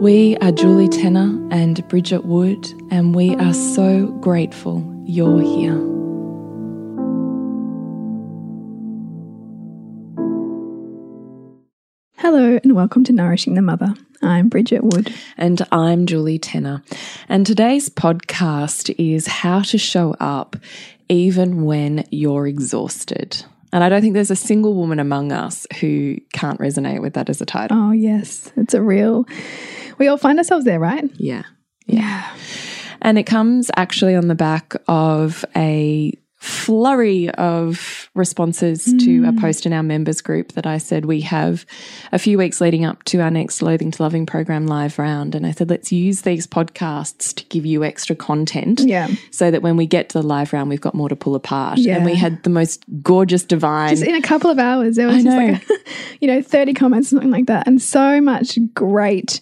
[0.00, 5.72] We are Julie Tenner and Bridget Wood, and we are so grateful you're here.
[12.18, 13.94] Hello, and welcome to Nourishing the Mother.
[14.20, 15.14] I'm Bridget Wood.
[15.38, 16.82] And I'm Julie Tenner.
[17.30, 20.56] And today's podcast is how to show up
[21.08, 23.42] even when you're exhausted.
[23.72, 27.30] And I don't think there's a single woman among us who can't resonate with that
[27.30, 27.78] as a title.
[27.78, 29.26] Oh, yes, it's a real.
[29.98, 31.10] We all find ourselves there, right?
[31.14, 31.44] Yeah.
[31.86, 32.34] Yeah.
[33.00, 36.12] And it comes actually on the back of a
[36.46, 39.40] flurry of responses to a mm.
[39.40, 41.66] post in our members group that I said we have
[42.12, 45.34] a few weeks leading up to our next Loathing to Loving program live round.
[45.34, 48.80] And I said, let's use these podcasts to give you extra content.
[48.80, 49.08] Yeah.
[49.32, 51.78] So that when we get to the live round, we've got more to pull apart.
[51.78, 51.96] Yeah.
[51.96, 53.90] And we had the most gorgeous, divine.
[53.90, 55.74] Just in a couple of hours, there was I just know.
[55.74, 55.86] like,
[56.20, 59.40] you know, 30 comments, something like that, and so much great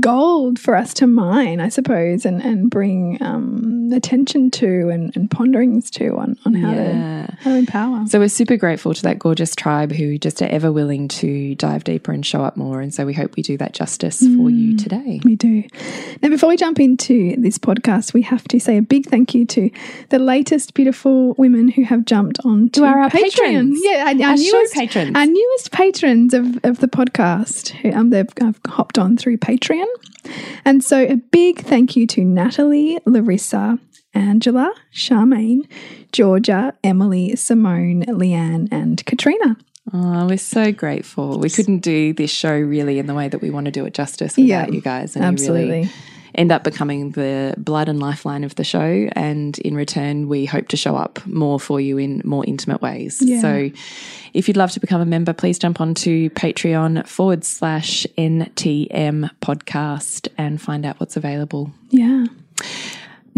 [0.00, 5.30] gold for us to mine, I suppose, and, and bring um, attention to and, and
[5.30, 7.26] ponderings to on, on how, Yeah.
[7.26, 8.06] to, how to empower.
[8.06, 11.84] So we're super grateful to that gorgeous tribe who just are ever willing to dive
[11.84, 12.80] deeper and show up more.
[12.80, 14.82] And so we hope we do that justice for you Mm.
[14.82, 15.20] today.
[15.24, 15.64] We do.
[16.22, 19.46] Now, before we jump into this podcast, we have to say a big thank you
[19.46, 19.70] to
[20.10, 23.22] the latest beautiful women who have jumped on to are our Patreon.
[23.22, 23.80] patrons.
[23.82, 25.16] Yeah, our, our Our newest patrons.
[25.16, 27.68] Our newest patrons of, of the podcast.
[27.70, 29.77] Who, um, they've have hopped on through Patreon.
[30.64, 33.78] And so a big thank you to Natalie, Larissa,
[34.14, 35.68] Angela, Charmaine,
[36.12, 39.56] Georgia, Emily, Simone, Leanne, and Katrina.
[39.92, 41.38] Oh, we're so grateful.
[41.38, 43.94] We couldn't do this show really in the way that we want to do it
[43.94, 45.16] justice without Yeah, you guys.
[45.16, 45.70] And absolutely.
[45.70, 45.90] really
[46.38, 49.08] end up becoming the blood and lifeline of the show.
[49.12, 53.20] And in return, we hope to show up more for you in more intimate ways.
[53.20, 53.40] Yeah.
[53.40, 53.70] So
[54.32, 60.28] if you'd love to become a member, please jump onto Patreon forward slash NTM podcast
[60.38, 61.72] and find out what's available.
[61.90, 62.26] Yeah.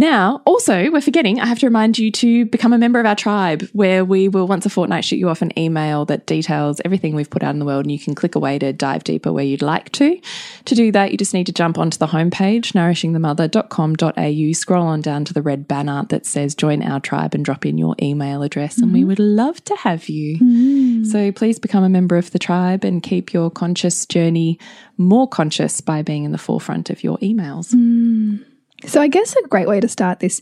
[0.01, 3.15] Now, also, we're forgetting, I have to remind you to become a member of our
[3.15, 7.15] tribe where we will once a fortnight shoot you off an email that details everything
[7.15, 9.45] we've put out in the world and you can click away to dive deeper where
[9.45, 10.19] you'd like to.
[10.65, 15.27] To do that, you just need to jump onto the homepage, nourishingthemother.com.au, scroll on down
[15.27, 18.79] to the red banner that says join our tribe and drop in your email address
[18.79, 19.09] and we mm-hmm.
[19.09, 20.39] would love to have you.
[20.39, 21.07] Mm.
[21.09, 24.59] So please become a member of the tribe and keep your conscious journey
[24.97, 27.75] more conscious by being in the forefront of your emails.
[27.75, 28.47] Mm.
[28.87, 30.41] So I guess a great way to start this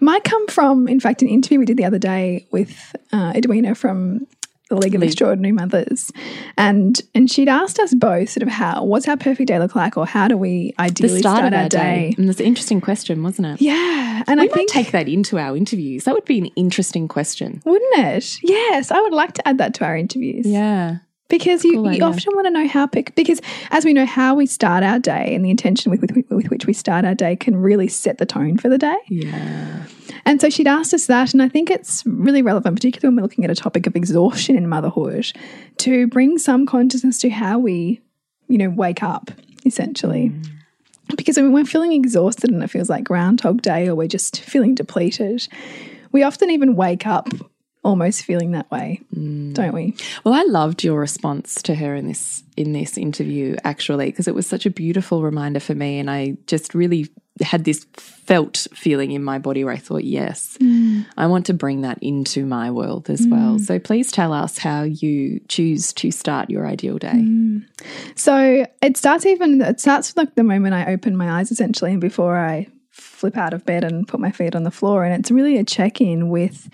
[0.00, 3.74] might come from, in fact, an interview we did the other day with uh, Edwina
[3.74, 4.26] from
[4.68, 5.10] the League of League.
[5.10, 6.10] Extraordinary Mothers,
[6.56, 9.96] and and she'd asked us both sort of how what's our perfect day look like,
[9.98, 12.14] or how do we ideally start, of our our day.
[12.16, 13.60] And that's an interesting question, wasn't it?
[13.60, 16.04] Yeah, and we I might think take that into our interviews.
[16.04, 17.60] That would be an interesting question.
[17.66, 18.38] wouldn't it?
[18.42, 20.46] Yes, I would like to add that to our interviews.
[20.46, 20.98] Yeah.
[21.32, 23.40] Because you, cool you often want to know how pick because
[23.70, 26.66] as we know how we start our day and the intention with, with, with which
[26.66, 28.98] we start our day can really set the tone for the day.
[29.08, 29.84] Yeah.
[30.26, 33.22] And so she'd asked us that, and I think it's really relevant, particularly when we're
[33.22, 35.32] looking at a topic of exhaustion in motherhood,
[35.78, 38.02] to bring some consciousness to how we,
[38.48, 39.30] you know, wake up
[39.64, 40.28] essentially.
[40.28, 40.50] Mm.
[41.16, 44.74] Because when we're feeling exhausted and it feels like Groundhog Day, or we're just feeling
[44.74, 45.48] depleted,
[46.12, 47.28] we often even wake up
[47.84, 49.96] almost feeling that way, don't we?
[50.24, 54.34] Well, I loved your response to her in this in this interview actually because it
[54.34, 57.08] was such a beautiful reminder for me and I just really
[57.40, 61.06] had this felt feeling in my body where I thought, yes, mm.
[61.16, 63.30] I want to bring that into my world as mm.
[63.30, 63.58] well.
[63.58, 67.08] So please tell us how you choose to start your ideal day.
[67.08, 67.64] Mm.
[68.16, 72.00] So it starts even, it starts like the moment I open my eyes essentially and
[72.00, 75.04] before I flip out of bed and put my feet on the floor.
[75.04, 76.68] And it's really a check in with,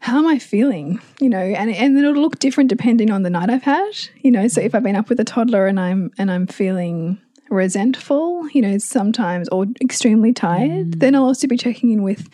[0.00, 1.00] how am I feeling?
[1.20, 3.90] You know, and and it'll look different depending on the night I've had.
[4.22, 7.18] You know, so if I've been up with a toddler and I'm and I'm feeling
[7.50, 10.98] resentful, you know, sometimes or extremely tired, mm.
[11.00, 12.28] then I'll also be checking in with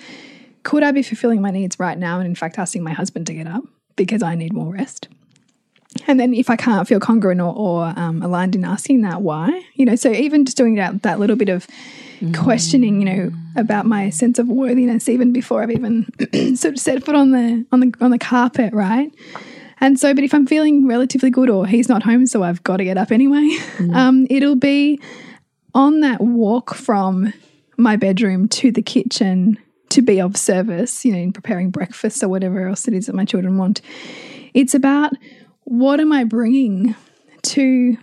[0.65, 3.35] could I be fulfilling my needs right now and in fact asking my husband to
[3.35, 3.65] get up
[3.97, 5.09] because I need more rest.
[6.07, 9.65] And then if I can't feel congruent or, or um, aligned in asking that, why?
[9.75, 11.67] You know, so even just doing that, that little bit of
[12.33, 16.07] questioning, you know, about my sense of worthiness even before I've even
[16.57, 19.13] sort of set foot on the on the on the carpet, right?
[19.81, 22.79] And so, but if I'm feeling relatively good or he's not home, so I've got
[22.79, 23.95] to get up anyway, mm.
[23.95, 25.01] um, it'll be
[25.75, 27.33] on that walk from
[27.77, 29.59] my bedroom to the kitchen
[29.91, 33.15] to be of service, you know, in preparing breakfast or whatever else it is that
[33.15, 33.81] my children want.
[34.55, 35.13] It's about
[35.65, 36.95] what am I bringing
[37.43, 37.97] to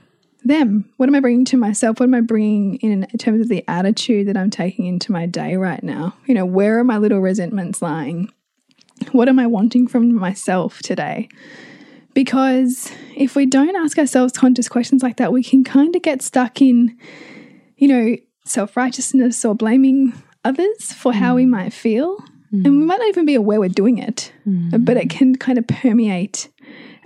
[0.44, 0.90] them?
[0.98, 2.00] What am I bringing to myself?
[2.00, 5.26] What am I bringing in, in terms of the attitude that I'm taking into my
[5.26, 6.16] day right now?
[6.26, 8.32] You know, where are my little resentments lying?
[9.12, 11.30] What am I wanting from myself today?
[12.14, 16.22] Because if we don't ask ourselves conscious questions like that, we can kind of get
[16.22, 16.98] stuck in,
[17.78, 20.14] you know, self righteousness or blaming
[20.44, 21.50] others for how we mm.
[21.50, 22.18] might feel.
[22.54, 22.66] Mm.
[22.66, 24.84] And we might not even be aware we're doing it, mm.
[24.84, 26.50] but it can kind of permeate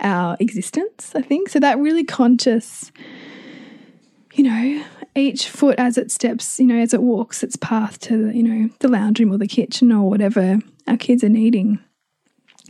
[0.00, 1.48] our existence, I think.
[1.48, 2.90] So that really conscious
[4.36, 4.84] you know,
[5.14, 8.42] each foot as it steps, you know, as it walks its path to, the, you
[8.42, 11.78] know, the lounge room or the kitchen or whatever our kids are needing.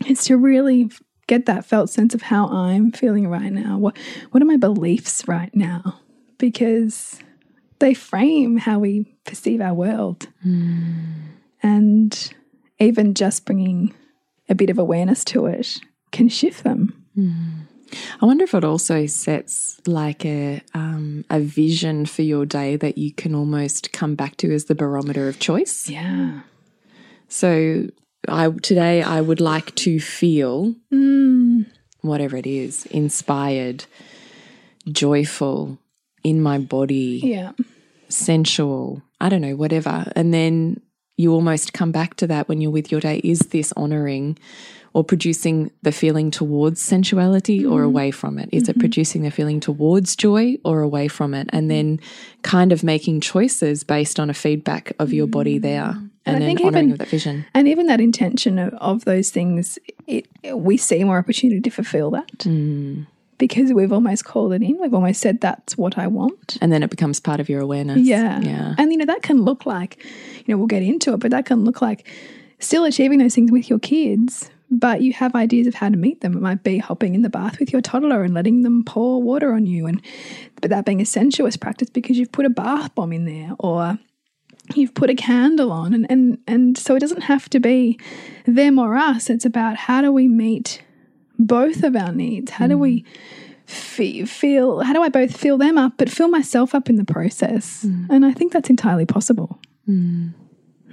[0.06, 0.90] It's to really
[1.26, 3.78] get that felt sense of how I'm feeling right now.
[3.78, 3.98] What
[4.30, 6.00] what are my beliefs right now?
[6.38, 7.18] Because
[7.80, 10.28] they frame how we perceive our world.
[10.46, 11.14] Mm.
[11.62, 12.34] And
[12.78, 13.92] even just bringing
[14.48, 15.78] a bit of awareness to it
[16.12, 17.05] can shift them.
[17.16, 17.66] Mm.
[18.20, 22.98] I wonder if it also sets like a um, a vision for your day that
[22.98, 25.88] you can almost come back to as the barometer of choice.
[25.88, 26.40] Yeah.
[27.28, 27.88] So
[28.28, 31.66] I today I would like to feel mm.
[32.00, 33.84] whatever it is, inspired,
[34.90, 35.78] joyful
[36.24, 37.20] in my body.
[37.22, 37.52] Yeah.
[38.08, 39.02] Sensual.
[39.20, 40.12] I don't know, whatever.
[40.14, 40.80] And then
[41.16, 43.20] you almost come back to that when you're with your day.
[43.24, 44.38] Is this honoring
[44.96, 47.70] or producing the feeling towards sensuality mm.
[47.70, 48.48] or away from it?
[48.50, 48.70] Is mm -hmm.
[48.70, 48.80] it mm-hmm.
[48.80, 51.46] producing the feeling towards joy or away from it?
[51.52, 52.00] And then
[52.40, 55.92] kind of making choices based on a feedback of your body there.
[55.92, 56.10] Mm.
[56.24, 57.44] And, and then honoring even, that vision.
[57.52, 60.24] And even that intention of, of those things, it,
[60.68, 62.38] we see more opportunity to fulfill that.
[62.44, 63.06] Mm
[63.38, 64.78] because we've almost called it in.
[64.80, 66.56] We've almost said that's what I want.
[66.60, 67.98] And then it becomes part of your awareness.
[67.98, 68.40] Yeah.
[68.40, 68.78] Yeah.
[68.78, 69.92] And you know, that can look like,
[70.44, 72.00] you know, we'll get into it, but that can look like
[72.58, 76.20] still achieving those things with your kids, but you have ideas of how to meet
[76.20, 76.36] them.
[76.36, 79.52] It might be hopping in the bath with your toddler and letting them pour water
[79.52, 80.02] on you and
[80.60, 83.98] but that being a sensuous practice because you've put a bath bomb in there or
[84.74, 87.98] you've put a candle on and and and so it doesn't have to be
[88.44, 89.30] them or us.
[89.30, 90.82] It's about how do we meet
[91.38, 92.52] both of our needs?
[92.52, 93.04] How do we
[93.66, 94.28] mm.
[94.28, 97.84] feel, how do I both fill them up, but fill myself up in the process?
[97.84, 98.06] Mm.
[98.10, 99.60] And I think that's entirely possible.
[99.88, 100.34] Mm.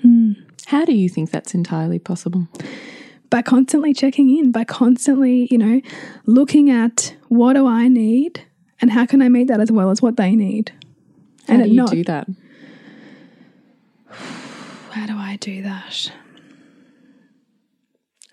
[0.01, 0.31] Hmm.
[0.65, 2.47] How do you think that's entirely possible?
[3.33, 5.81] By constantly checking in, by constantly, you know,
[6.27, 8.45] looking at what do I need
[8.79, 10.71] and how can I meet that as well as what they need.
[11.47, 12.27] How and do you not, do that?
[14.91, 16.11] How do I do that?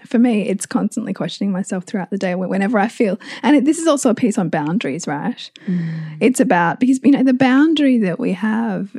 [0.05, 3.19] for me, it's constantly questioning myself throughout the day whenever I feel.
[3.43, 5.51] And it, this is also a piece on boundaries, right?
[5.67, 6.17] Mm.
[6.21, 8.95] It's about because you know the boundary that we have,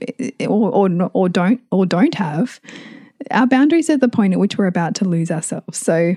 [0.48, 2.62] or, or or don't or don't have,
[3.30, 5.78] our boundaries are the point at which we're about to lose ourselves.
[5.78, 6.16] So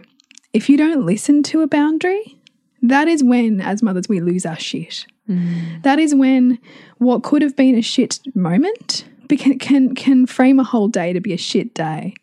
[0.52, 2.38] if you don't listen to a boundary,
[2.82, 5.06] that is when, as mothers, we lose our shit.
[5.28, 5.82] Mm.
[5.82, 6.58] That is when
[6.98, 11.20] what could have been a shit moment can, can can frame a whole day to
[11.20, 12.14] be a shit day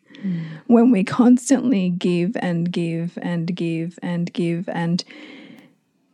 [0.66, 4.68] when we constantly give and give and give and give.
[4.68, 5.02] And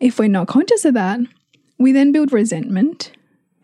[0.01, 1.21] if we're not conscious of that,
[1.79, 3.13] we then build resentment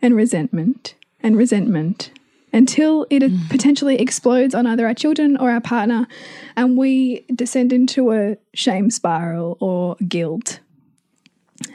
[0.01, 2.11] and resentment and resentment
[2.55, 3.49] until it mm.
[3.49, 6.07] potentially explodes on either our children or our partner,
[6.55, 10.61] and we descend into a shame spiral or guilt.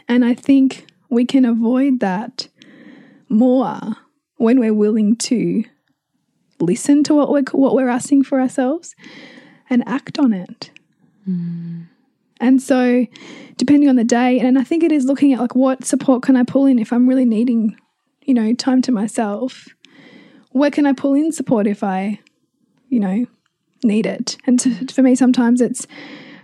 [0.08, 2.48] And I think we can avoid that
[3.28, 3.78] more
[4.36, 5.64] when we're willing to
[6.60, 8.96] listen to what we're what we're asking for ourselves
[9.68, 10.70] and act on it.
[11.28, 11.88] Mm.
[12.40, 13.06] And so,
[13.58, 16.36] depending on the day, and I think it is looking at like what support can
[16.36, 17.76] I pull in if I'm really needing,
[18.22, 19.68] you know, time to myself.
[20.50, 22.20] Where can I pull in support if I,
[22.88, 23.26] you know,
[23.82, 24.36] need it?
[24.46, 25.86] And to, for me, sometimes it's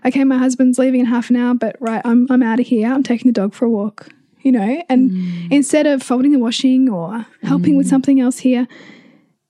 [0.04, 0.24] okay.
[0.24, 2.88] My husband's leaving in half an hour, but right, I'm I'm out of here.
[2.88, 4.08] I'm taking the dog for a walk.
[4.42, 5.50] You know, and mm.
[5.50, 7.90] instead of folding the washing or helping with mm.
[7.90, 8.68] something else here,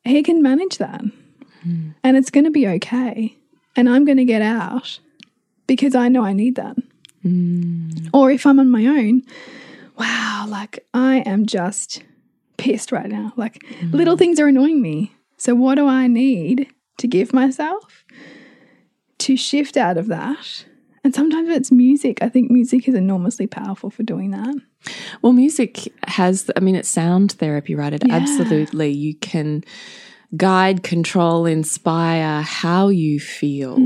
[0.04, 1.02] he can manage that,
[1.66, 1.94] mm.
[2.02, 3.36] and it's going to be okay.
[3.76, 4.98] And I'm going to get out
[5.66, 6.76] because I know I need that.
[8.14, 9.22] Or if I'm on my own,
[9.98, 12.02] wow, like I am just
[12.56, 13.32] pissed right now.
[13.36, 13.96] Like mm-hmm.
[13.96, 15.12] little things are annoying me.
[15.36, 18.04] So, what do I need to give myself
[19.18, 20.64] to shift out of that?
[21.04, 22.20] And sometimes it's music.
[22.20, 24.56] I think music is enormously powerful for doing that.
[25.22, 27.92] Well, music has, I mean, it's sound therapy, right?
[27.92, 29.62] It absolutely, you can
[30.36, 33.76] guide, control, inspire how you feel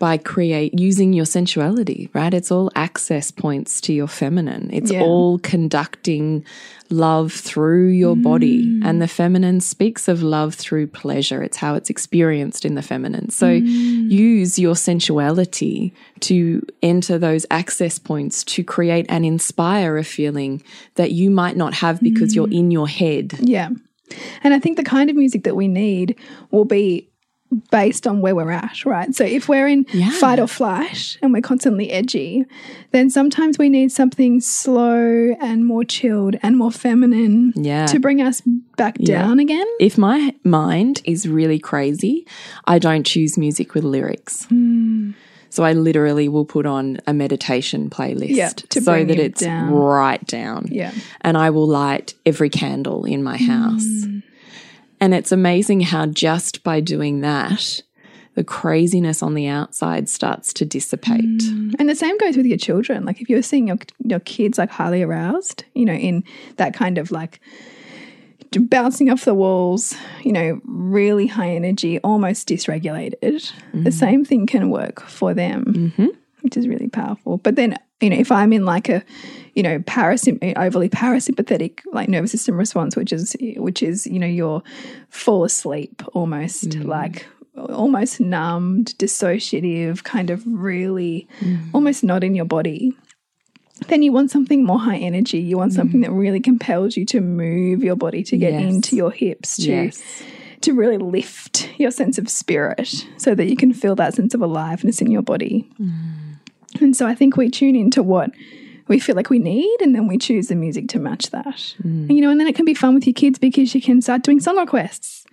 [0.00, 2.32] by create using your sensuality, right?
[2.32, 4.70] It's all access points to your feminine.
[4.72, 5.02] It's Yeah.
[5.02, 6.42] all conducting
[6.88, 8.66] love through your body.
[8.66, 8.80] Mm.
[8.82, 11.42] And the feminine speaks of love through pleasure.
[11.42, 13.28] It's how it's experienced in the feminine.
[13.28, 14.10] So mm.
[14.10, 20.62] use your sensuality to enter those access points to create and inspire a feeling
[20.94, 22.58] that you might not have because you're mm.
[22.58, 23.34] in your head.
[23.38, 23.68] Yeah.
[24.42, 26.16] And I think the kind of music that we need
[26.50, 27.09] will be
[27.70, 29.14] based on where we're at, right?
[29.14, 30.10] So if we're in Yeah.
[30.10, 32.44] fight or flight and we're constantly edgy,
[32.92, 37.86] then sometimes we need something slow and more chilled and more feminine Yeah.
[37.86, 38.40] to bring us
[38.76, 39.66] back down again.
[39.80, 42.26] if my mind is really crazy,
[42.66, 44.44] I don't choose music with lyrics.
[44.44, 45.10] Hmm.
[45.52, 49.40] So I literally will put on a meditation playlist Yeah, to so bring that it's
[49.40, 49.72] down.
[49.72, 50.68] right down.
[50.70, 50.92] Yeah.
[51.22, 53.44] And I will light every candle in my hmm.
[53.46, 54.06] house.
[55.00, 57.82] And it's amazing how just by doing that,
[58.34, 61.24] the craziness on the outside starts to dissipate.
[61.24, 61.74] Mm.
[61.78, 63.04] And the same goes with your children.
[63.04, 66.24] Like if you're seeing your, your kids like highly aroused, you know, in
[66.56, 67.40] that kind of like
[68.58, 73.90] bouncing off the walls, you know, really high energy, almost dysregulated, the mm-hmm.
[73.90, 76.06] same thing can work for them, mm-hmm.
[76.42, 77.38] Which is really powerful.
[77.38, 79.02] But then, you know, if I'm in like a,
[79.54, 84.26] you know, parasymp- overly parasympathetic like nervous system response, which is which is you know
[84.26, 84.62] you're
[85.08, 86.84] fall asleep almost mm.
[86.84, 91.58] like almost numbed, dissociative, kind of really mm.
[91.74, 92.96] almost not in your body.
[93.88, 95.38] Then you want something more high energy.
[95.38, 95.76] You want mm.
[95.76, 98.62] something that really compels you to move your body, to get Yes.
[98.62, 100.02] into your hips, to Yes.
[100.60, 104.42] to really lift your sense of spirit so that you can feel that sense of
[104.42, 105.70] aliveness in your body.
[106.80, 108.30] And so I think we tune into what
[108.90, 111.74] we feel like we need and then we choose the music to match that.
[112.08, 114.02] And, you know, and then it can be fun with your kids because you can
[114.02, 115.24] start doing song requests,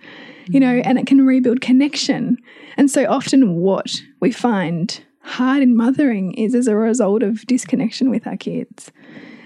[0.47, 2.37] you know, and it can rebuild connection.
[2.77, 8.11] And so often what we find hard in mothering is as a result of disconnection
[8.11, 8.91] with our kids.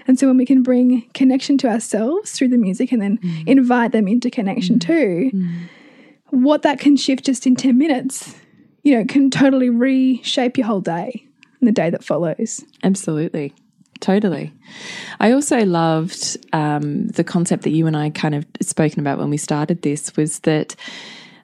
[0.06, 3.48] And so when we can bring connection to ourselves through the music and then mm.
[3.48, 4.86] invite them into connection mm.
[4.86, 5.30] too,
[6.28, 8.34] what that can shift just in 10 minutes,
[8.82, 11.26] you know, can totally reshape your whole day
[11.62, 12.64] and the day that follows.
[12.82, 13.54] Absolutely.
[14.00, 14.52] Totally.
[15.20, 19.30] I also loved um, the concept that you and I kind of spoken about when
[19.30, 20.74] we started this was that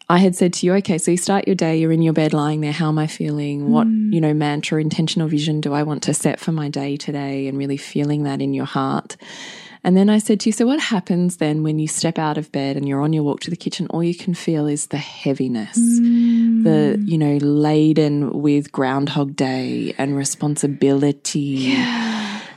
[0.09, 2.33] I had said to you, okay, so you start your day, you're in your bed
[2.33, 2.73] lying there.
[2.73, 3.71] How am I feeling?
[3.71, 7.47] What, you know, mantra, intentional vision do I want to set for my day today?
[7.47, 9.17] And really feeling that in your heart.
[9.85, 12.51] And then I said to you, so what happens then when you step out of
[12.53, 13.87] bed and you're on your walk to the kitchen?
[13.91, 17.09] All you can feel is the heaviness, the, mm.
[17.09, 21.77] you know, laden with Groundhog Day and responsibility.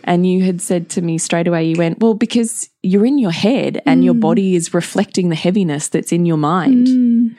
[0.03, 3.31] And you had said to me straight away, you went, Well, because you're in your
[3.31, 4.19] head and your mm.
[4.19, 6.87] body is reflecting the heaviness that's in your mind.
[6.87, 7.35] Mm.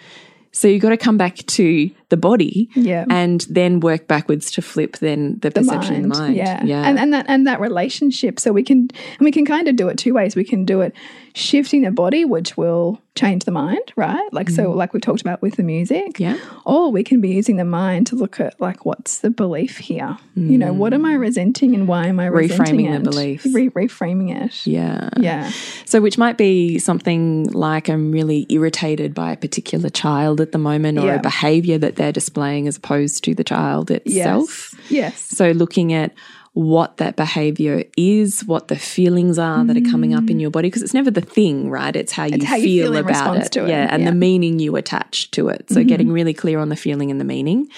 [0.53, 3.05] So you've got to come back to the body Yeah.
[3.09, 6.37] and then work backwards to flip then the, perception in the mind.
[6.37, 6.63] Yeah.
[6.63, 6.87] Yeah.
[6.89, 8.39] And and that and that relationship.
[8.39, 8.79] So we can
[9.19, 10.37] and we can kind of do it two ways.
[10.37, 10.93] We can do it
[11.35, 14.29] shifting the body, which will change the mind, right?
[14.33, 16.13] Like so like we talked about with the music.
[16.17, 16.21] Mm.
[16.21, 16.37] Yeah.
[16.67, 20.17] Or we can be using the mind to look at like what's the belief here?
[20.35, 22.89] You know, what am I resenting and why am I resenting Mm.
[22.89, 23.47] Reframing the belief.
[23.59, 24.67] Re- reframing it.
[24.67, 25.09] yeah.
[25.19, 25.51] Yeah.
[25.85, 30.59] So, which might be something like I'm really irritated by a particular child at the
[30.59, 31.17] moment or Yeah.
[31.17, 34.75] a behavior that they're displaying as opposed to the child itself.
[34.89, 34.91] Yes.
[34.91, 35.21] Yes.
[35.21, 36.13] So, looking at
[36.55, 40.69] what that behavior is, what the feelings are that are coming up in your body,
[40.69, 41.97] because it's never the thing, right?
[41.97, 42.43] It's how you Mm.
[42.43, 43.57] how you feel feel about it.
[43.57, 44.11] it, Yeah, and yeah.
[44.11, 45.71] The meaning you attach to it.
[45.71, 47.69] So, getting really clear on the feeling and the meaning.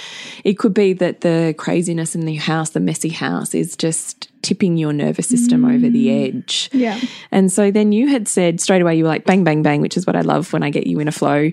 [0.43, 4.77] It could be that the craziness in the house, the messy house, is just tipping
[4.77, 6.69] your nervous system over the edge.
[6.73, 6.81] Mm.
[6.81, 7.01] Yeah.
[7.31, 9.97] And so then you had said straight away, you were like, bang, bang, bang, which
[9.97, 11.51] is what I love when I get you in a flow,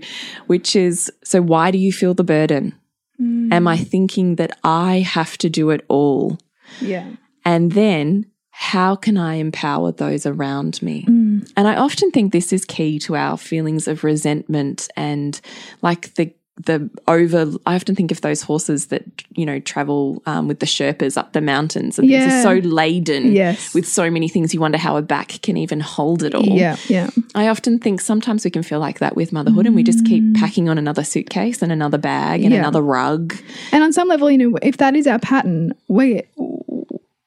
[0.47, 2.73] which is, so why do you feel the burden?
[3.19, 6.39] Am I thinking that I have to do it all?
[6.79, 7.09] Yeah.
[7.43, 11.05] And then how can I empower those around me?
[11.05, 11.51] Mm.
[11.57, 15.39] And I often think this is key to our feelings of resentment and
[15.81, 19.03] like the the over I often think of those horses that
[19.35, 23.31] you know travel um, with the Sherpas up the mountains and things are so laden
[23.31, 23.73] Yes.
[23.73, 26.43] with so many things you wonder how a back can even hold it all.
[26.43, 27.09] Yeah, yeah.
[27.35, 30.35] I often think sometimes we can feel like that with motherhood and we just keep
[30.35, 32.55] packing on another suitcase and another bag and Mm.
[32.55, 32.59] Yeah.
[32.59, 33.33] another rug.
[33.71, 36.21] And on some level, you know, if that is our pattern, we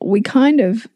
[0.00, 0.86] we kind of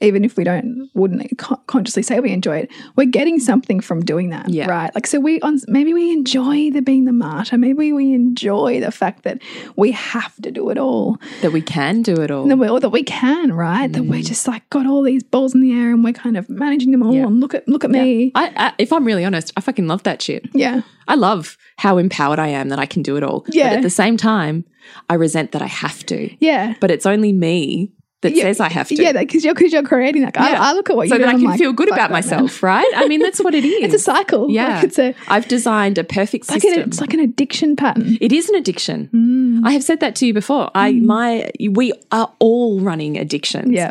[0.00, 4.30] even if we don't wouldn't consciously say we enjoy it, we're getting something from doing
[4.30, 4.66] that, Yeah.
[4.66, 4.94] right?
[4.94, 8.90] Like so, we on maybe we enjoy the being the martyr, maybe we enjoy the
[8.90, 9.40] fact that
[9.76, 12.46] we have to do it all, That we can do it all.
[12.46, 13.92] that we, or that we can, right?
[13.92, 14.26] That we're mm.
[14.26, 17.02] just like got all these balls in the air and we're kind of managing them
[17.02, 17.14] all.
[17.14, 17.26] Yeah.
[17.26, 20.02] And look at look at me, I, I, if I'm really honest, I fucking love
[20.04, 20.48] that shit.
[20.54, 23.44] yeah, I love how empowered I am that I can do it all.
[23.48, 23.70] Yeah.
[23.70, 24.64] But at the same time,
[25.08, 26.30] I resent that I have to.
[26.40, 26.74] yeah.
[26.80, 28.94] But it's only me that Yeah, says I have to.
[28.94, 30.34] Yeah, because you're because you're creating that.
[30.36, 30.42] Yeah.
[30.62, 31.24] I, I look at what so you do.
[31.26, 32.90] that I can like, feel good "Fuck about myself, right?
[32.96, 33.84] I mean, that's what it is.
[33.84, 34.50] It's a cycle.
[34.50, 34.74] Yeah.
[34.76, 36.82] like it's a I've designed a perfect like system.
[36.82, 38.18] an, it's like an addiction pattern.
[38.20, 39.62] It is an addiction.
[39.64, 40.70] I have said that to you before.
[40.74, 43.72] I my we are all running addictions.
[43.72, 43.90] Yeah.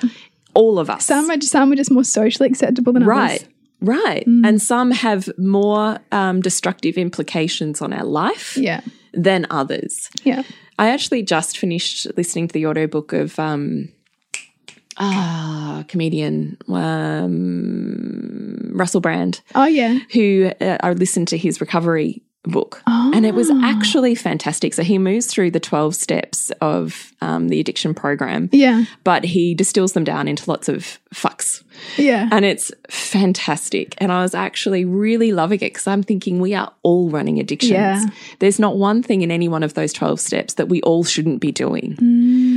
[0.53, 1.05] All of us.
[1.05, 3.39] Some are just, some are just more socially acceptable than right.
[3.41, 3.47] others.
[3.81, 4.03] Right.
[4.05, 8.81] right, And some have more um, destructive implications on our life Yeah,
[9.13, 10.09] than others.
[10.23, 10.43] yeah.
[10.77, 13.89] I actually just finished listening to the audiobook of um
[14.99, 19.99] ah comedian um, Russell Brand, Oh yeah.
[20.13, 24.73] who uh, I listened to his recovery book, and it was actually fantastic.
[24.73, 29.53] So he moves through the twelve steps of um, the addiction program, Yeah, but he
[29.53, 31.63] distills them down into lots of fucks.
[31.97, 33.95] yeah, And it's fantastic.
[33.97, 37.71] And I was actually really loving it because I'm thinking we are all running addictions.
[37.71, 38.05] Yeah.
[38.39, 41.41] There's not one thing in any one of those 12 steps that we all shouldn't
[41.41, 41.95] be doing.
[41.97, 42.48] Mm.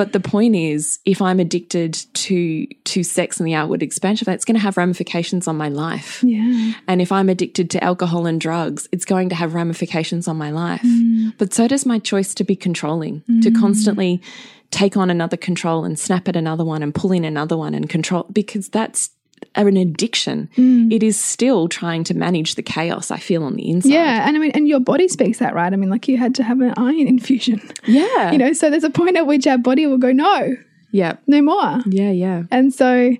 [0.00, 4.46] But the point is, if I'm addicted to to sex and the outward expansion, that's
[4.46, 6.24] going to have ramifications on my life.
[6.24, 10.38] yeah, And if I'm addicted to alcohol and drugs, it's going to have ramifications on
[10.38, 10.80] my life.
[10.80, 11.34] Mm.
[11.36, 14.22] But so does my choice to be controlling, to constantly
[14.70, 17.86] take on another control and snap at another one and pull in another one and
[17.90, 19.10] control, because that's
[19.54, 20.48] an addiction.
[20.56, 20.92] Mm.
[20.92, 23.90] It is still trying to manage the chaos I feel on the inside.
[23.90, 24.26] yeah.
[24.28, 25.72] And I mean, and your body speaks that, right?
[25.72, 28.30] I mean, like you had to have an iron infusion, Yeah.
[28.32, 28.52] you know.
[28.52, 30.56] So there's a point at which our body will go, no,
[30.92, 31.16] yeah.
[31.26, 31.80] no more.
[31.86, 32.10] Yeah.
[32.10, 32.42] Yeah.
[32.50, 33.16] And so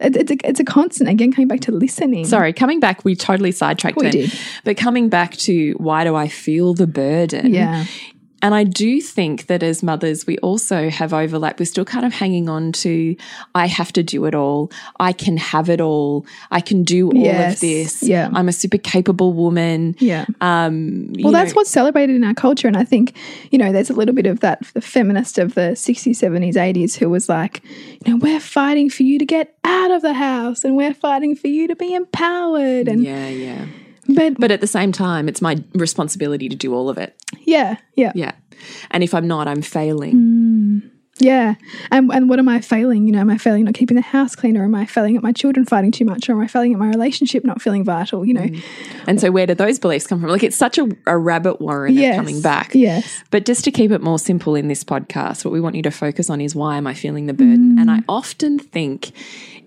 [0.00, 1.08] it, it's a, it's a constant.
[1.08, 2.24] Again, coming back to listening.
[2.24, 4.12] Sorry, coming back, we totally sidetracked We then.
[4.12, 4.32] did.
[4.64, 7.54] But coming back to why do I feel the burden?
[7.54, 7.84] Yeah.
[8.44, 11.58] And I do think that as mothers, we also have overlap.
[11.58, 13.16] We're still kind of hanging on to,
[13.54, 14.70] I have to do it all.
[15.00, 16.26] I can have it all.
[16.50, 17.54] I can do all Yes.
[17.54, 18.02] of this.
[18.02, 18.28] Yeah.
[18.34, 19.96] I'm a super capable woman.
[19.98, 20.26] Yeah.
[20.42, 22.68] Um, Well, that's know- what's celebrated in our culture.
[22.68, 23.14] And I think,
[23.50, 26.96] you know, there's a little bit of that the feminist of the 60s, 70s, 80s
[26.96, 27.62] who was like,
[28.04, 31.34] you know, we're fighting for you to get out of the house and we're fighting
[31.34, 32.88] for you to be empowered.
[32.88, 33.64] And, yeah, yeah.
[34.08, 37.16] But, But at the same time, it's my responsibility to do all of it.
[37.44, 38.32] yeah, yeah, Yeah.
[38.90, 40.14] And if I'm not, I'm failing.
[40.14, 41.54] Mm, yeah.
[41.90, 43.06] And, and what am I failing?
[43.06, 45.22] You know, am I failing not keeping the house clean or am I failing at
[45.22, 48.24] my children fighting too much or am I failing at my relationship not feeling vital?
[48.24, 48.62] You know, mm.
[49.06, 50.30] And so, where do those beliefs come from?
[50.30, 52.14] Like, it's such a, a rabbit warren yes.
[52.14, 52.74] of coming back.
[52.74, 53.22] Yes.
[53.30, 55.90] But just to keep it more simple in this podcast, what we want you to
[55.90, 57.76] focus on is why am I feeling the burden?
[57.76, 57.80] Mm.
[57.80, 59.12] And I often think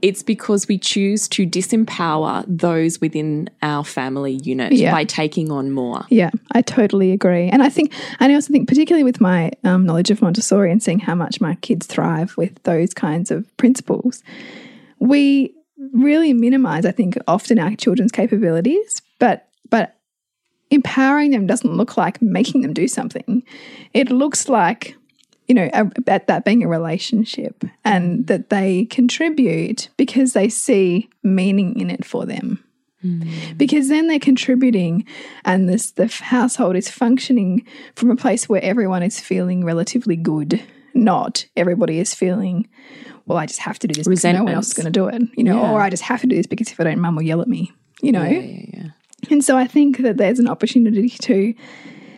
[0.02, 4.92] it's because we choose to disempower those within our family unit Yeah.
[4.92, 6.06] by taking on more.
[6.10, 7.50] Yeah, I totally agree.
[7.50, 10.82] And I think, and I also think, particularly with my um, knowledge of Montessori and
[10.82, 14.24] seeing how much my kids thrive with those kinds of principles,
[15.00, 15.54] we
[15.94, 19.94] really minimize, I think, often our children's capabilities, but, but,
[20.70, 23.42] Empowering them doesn't look like making them do something.
[23.94, 24.97] It looks like,
[25.48, 28.28] you know, a, that, being a relationship and mm.
[28.28, 32.64] that they contribute because they see meaning in it for them.
[33.04, 33.58] Mm.
[33.58, 35.06] Because then they're contributing
[35.46, 40.64] and this the household is functioning from a place where everyone is feeling relatively good
[40.96, 42.68] not everybody is feeling
[43.28, 45.08] well i just have to do this because no one else is going to do
[45.08, 45.72] it you know Yeah.
[45.72, 47.48] or i just have to do this because if i don't mum will yell at
[47.48, 48.24] me you know?
[48.24, 48.88] Yeah, yeah, yeah.
[49.30, 51.54] and so I think that there's an opportunity to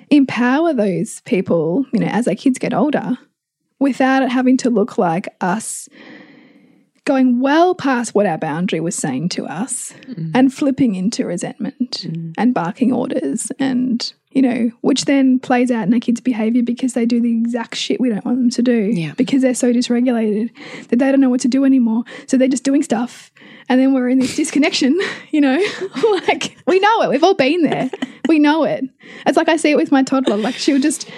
[0.10, 3.17] empower those people, you know, as our kids get older,
[3.80, 5.89] without it having to look like us
[7.10, 10.30] going well past what our boundary was saying to us mm.
[10.36, 12.34] and flipping into resentment mm.
[12.38, 16.93] and barking orders and you know which then plays out in our kids behavior because
[16.93, 19.13] they do the exact shit we don't want them to do Yeah.
[19.17, 20.52] because they're so dysregulated
[20.89, 22.04] that they don't know what to do anymore.
[22.28, 23.32] So they're just doing stuff
[23.69, 25.00] and then we're in this disconnection
[25.32, 25.58] you know
[26.28, 27.10] like we know it.
[27.10, 27.89] We've all been there
[28.30, 28.86] we know it
[29.26, 31.10] it's like i see it with my toddler like she'll just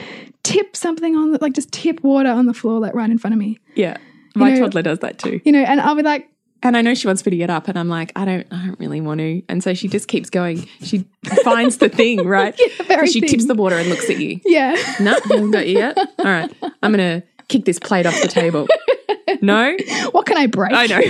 [0.44, 3.34] tip something on the, like just tip water on the floor like right in front
[3.36, 3.98] of me Yeah.
[4.36, 5.40] My know- toddler does that too.
[5.46, 6.28] you know, and I'll be like,
[6.64, 8.66] And I know she wants me to get up, and I'm like, I don't, I
[8.66, 9.42] don't really want to.
[9.50, 10.68] And so she just keeps going.
[10.82, 11.06] She
[11.44, 12.56] finds the thing, right?
[12.58, 14.40] Yeah, very she tips the water and looks at you.
[14.46, 14.78] Yeah.
[15.02, 15.98] No, haven't got you yet.
[16.20, 16.50] All right,
[16.82, 18.68] I'm gonna kick this plate off the table.
[19.42, 19.76] No,
[20.12, 20.72] What can I break?
[20.74, 21.02] I know.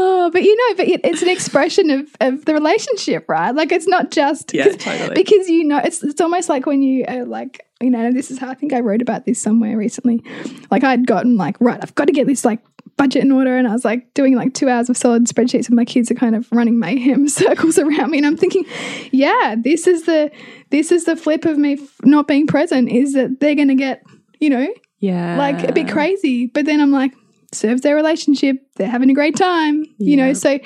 [0.00, 3.50] Oh, but you know, but it, it's an expression of, of the relationship, right?
[3.50, 5.14] Like it's not just Yeah, totally.
[5.14, 8.38] because you know it's it's almost like when you uh, like you know this is
[8.38, 10.22] how I think I wrote about this somewhere recently.
[10.70, 12.60] Like I'd gotten like right, I've got to get this like
[12.96, 15.76] budget in order, and I was like doing like two hours of solid spreadsheets, and
[15.76, 18.64] my kids are kind of running mayhem circles around me, and I'm thinking,
[19.10, 20.30] yeah, this is the
[20.70, 23.74] this is the flip of me f- not being present is that they're going to
[23.74, 24.02] get
[24.38, 24.68] you know
[25.00, 26.46] yeah, like a bit crazy.
[26.46, 27.14] But then I'm like,
[27.52, 28.56] serves their relationship.
[28.76, 30.32] They're having a great time, you know.
[30.32, 30.58] So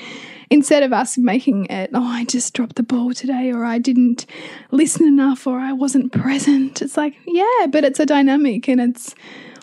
[0.51, 4.27] instead of us making it, oh, I just dropped the ball today, or I didn't
[4.71, 9.15] listen enough, or I wasn't present, it's like, yeah, but it's a dynamic and it's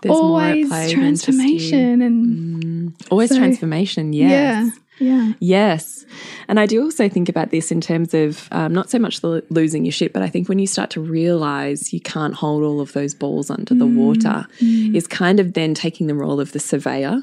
[0.02, 0.98] There's always play than just you.
[1.02, 3.08] transformation and mm.
[3.12, 4.14] Always So- transformation.
[4.14, 4.30] Yes.
[4.32, 6.06] yeah, yeah, Yes.
[6.48, 9.44] And I do also think about this in terms of um, not so much the
[9.50, 12.82] losing your shit, but I think when you start to realize you can't hold all
[12.82, 16.60] of those balls under the water, is kind of then taking the role of the
[16.60, 17.22] surveyor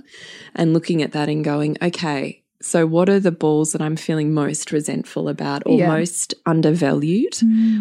[0.54, 4.32] and looking at that and going, okay, so what are the balls that I'm feeling
[4.32, 5.88] most resentful about or Yeah.
[5.88, 7.36] most undervalued?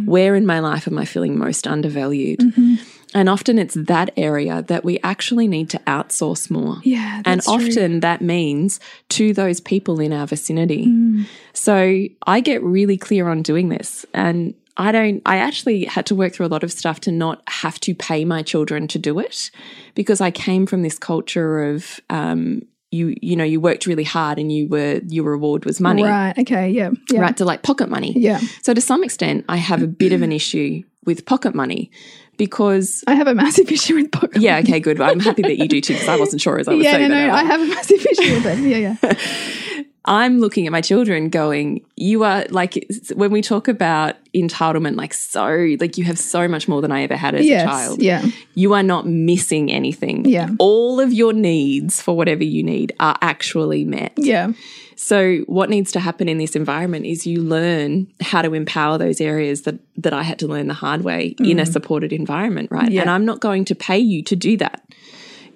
[0.05, 2.39] Where in my life am I feeling most undervalued?
[2.39, 2.75] Mm-hmm.
[3.15, 6.79] And often it's that area that we actually need to outsource more.
[6.83, 7.21] yeah.
[7.23, 7.55] And that's true.
[7.55, 10.87] often that means to those people in our vicinity.
[10.87, 11.25] Mm.
[11.53, 14.05] So I get really clear on doing this.
[14.13, 17.41] And I don't, I actually had to work through a lot of stuff to not
[17.47, 19.49] have to pay my children to do it
[19.95, 24.39] because I came from this culture of, um, you, you know, you worked really hard
[24.39, 26.37] and you were, your reward was money, right?
[26.37, 27.37] Okay, yeah, yeah, right?
[27.37, 28.13] To like pocket money.
[28.17, 28.39] yeah.
[28.61, 31.91] So to some extent, I have a bit of an issue with pocket money
[32.37, 34.39] because I have a massive issue with poker.
[34.39, 34.99] yeah, okay, good.
[35.01, 36.97] I'm happy that you do too because I wasn't sure as I was yeah, no,
[36.97, 37.29] saying no, that.
[37.29, 38.59] out I have a massive issue with it.
[38.59, 44.15] Yeah, yeah, I'm looking at my children going, you are like, when we talk about
[44.35, 47.63] entitlement, like, so, like, you have so much more than I ever had as yes,
[47.63, 48.01] a child.
[48.03, 50.25] yeah, You are not missing anything.
[50.25, 50.49] Yeah.
[50.59, 54.13] All of your needs for whatever you need are actually met.
[54.15, 54.51] yeah,
[54.95, 59.19] So, what needs to happen in this environment is you learn how to empower those
[59.21, 62.89] areas that, that I had to learn the hard way in a supported environment, right?
[62.89, 62.93] Mm.
[62.93, 63.01] Yeah.
[63.01, 64.81] And I'm not going to pay you to do that.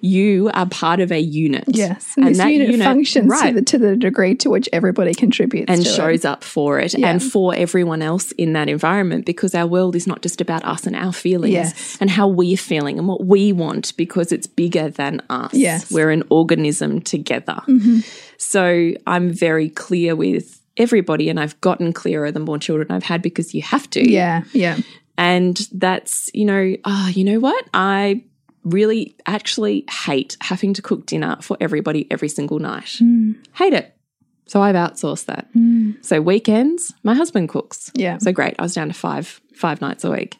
[0.02, 1.64] You are part of a unit.
[1.68, 2.14] yes.
[2.16, 5.70] And, this that unit, functions right, to, the, to the degree to which everybody contributes
[5.70, 5.94] and to it.
[5.94, 7.10] shows up for it Yeah.
[7.10, 10.86] and for everyone else in that environment because our world is not just about us
[10.86, 11.98] and our feelings Yes.
[12.00, 15.52] and how we're feeling and what we want because it's bigger than us.
[15.52, 15.90] Yes.
[15.92, 17.60] We're an organism together.
[18.40, 23.20] So I'm very clear with everybody and I've gotten clearer the more children I've had
[23.20, 24.10] because you have to.
[24.10, 24.78] Yeah, yeah,
[25.18, 27.66] And that's, you know, ah, you know what?
[27.74, 28.24] I
[28.64, 32.96] really actually hate having to cook dinner for everybody every single night.
[32.98, 33.32] Hmm.
[33.52, 33.94] Hate it.
[34.46, 35.46] So I've outsourced that.
[35.52, 35.92] Hmm.
[36.00, 37.90] So weekends, my husband cooks.
[37.94, 38.16] yeah.
[38.18, 38.54] So great.
[38.58, 40.38] I was down to five, five nights a week.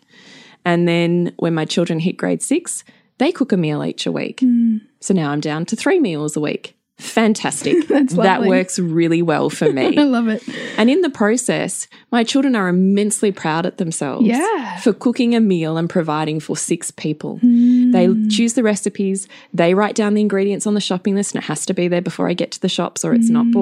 [0.64, 2.82] And then when my children hit grade six,
[3.18, 4.40] they cook a meal each a week.
[4.40, 4.78] Hmm.
[5.00, 6.78] So now I'm down to three meals a week.
[7.00, 7.76] Fantastic.
[8.20, 9.96] That works really well for me.
[9.98, 10.42] I love it.
[10.76, 14.78] And in the process, my children are immensely proud at themselves Yeah.
[14.78, 17.38] for cooking a meal and providing for six people.
[17.42, 17.92] Mm.
[17.92, 21.46] They choose the recipes, they write down the ingredients on the shopping list, and it
[21.46, 23.52] has to be there before I get to the shops or it's not Mm.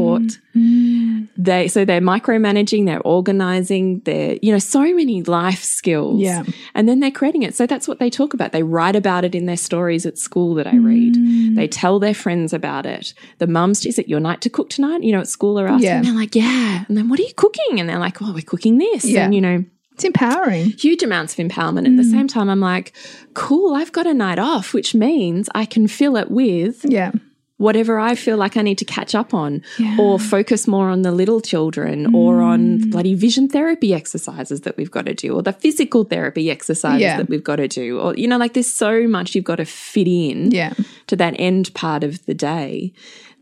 [1.40, 6.20] They so they're micromanaging, they're organizing, they're, you know, so many life skills.
[6.20, 6.42] Yeah.
[6.74, 7.55] And then they're creating it.
[7.55, 8.51] So that's what they talk about.
[8.51, 11.14] They write about it in their stories at school that I read.
[11.14, 11.55] Mm.
[11.55, 13.14] They tell their friends about it.
[13.38, 15.05] The mums, is it your night to cook tonight?
[15.05, 15.85] You know, at school are asking.
[15.85, 15.96] Yeah.
[15.98, 16.85] And they're like, yeah.
[16.88, 17.79] And then what are you cooking?
[17.79, 19.05] And they're like, well, we're cooking this.
[19.05, 19.24] Yeah.
[19.24, 20.70] And, you know, It's empowering.
[20.72, 21.87] huge amounts of empowerment.
[21.87, 22.11] At the Mm.
[22.11, 22.92] same time, I'm like,
[23.35, 27.12] cool, I've got a night off, which means I can fill it with Yeah.
[27.59, 29.97] Whatever I feel like I need to catch up on Yeah.
[30.01, 34.77] or focus more on the little children or on the bloody vision therapy exercises that
[34.77, 37.16] we've got to do or the physical therapy exercises Yeah.
[37.18, 37.99] that we've got to do.
[37.99, 40.73] Or, you know, like there's so much you've got to fit in Yeah.
[41.09, 42.92] to that end part of the day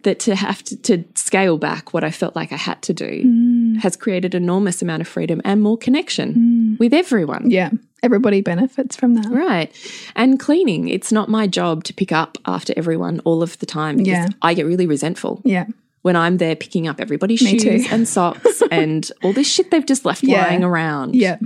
[0.03, 3.23] that to have to, to scale back what I felt like I had to do
[3.25, 3.81] Mm.
[3.81, 7.51] has created enormous amount of freedom and more connection with everyone.
[7.51, 7.71] Yeah.
[8.03, 9.27] Everybody benefits from that.
[9.31, 9.73] Right.
[10.15, 14.01] And cleaning, it's not my job to pick up after everyone all of the time.
[14.01, 14.29] Yeah.
[14.43, 15.67] I get really resentful Yeah.
[16.03, 17.95] when I'm there picking up everybody's Me shoes too.
[17.95, 20.43] and socks and all this shit they've just left Yeah.
[20.47, 21.17] lying around.
[21.17, 21.39] Yeah.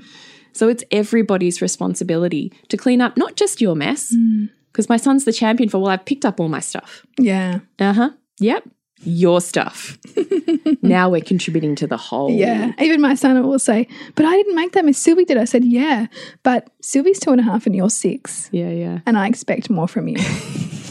[0.53, 4.51] So it's everybody's responsibility to clean up not just your mess, Mm.
[4.73, 7.07] because my son's the champion for, well, I've picked up all my stuff.
[7.19, 7.61] Yeah.
[7.79, 8.11] Uh huh.
[8.41, 8.69] Yep.
[9.03, 9.99] Your stuff.
[10.83, 12.31] now we're contributing to the whole.
[12.31, 12.73] Yeah.
[12.79, 14.99] Even my son will say, But I didn't make that mess.
[14.99, 15.39] Sylvie did.
[15.39, 16.07] I said, Yeah.
[16.43, 18.49] But Sylvie's two and a half and you're six.
[18.53, 18.71] Yeah.
[18.71, 18.99] Yeah.
[19.07, 20.19] And I expect more from you.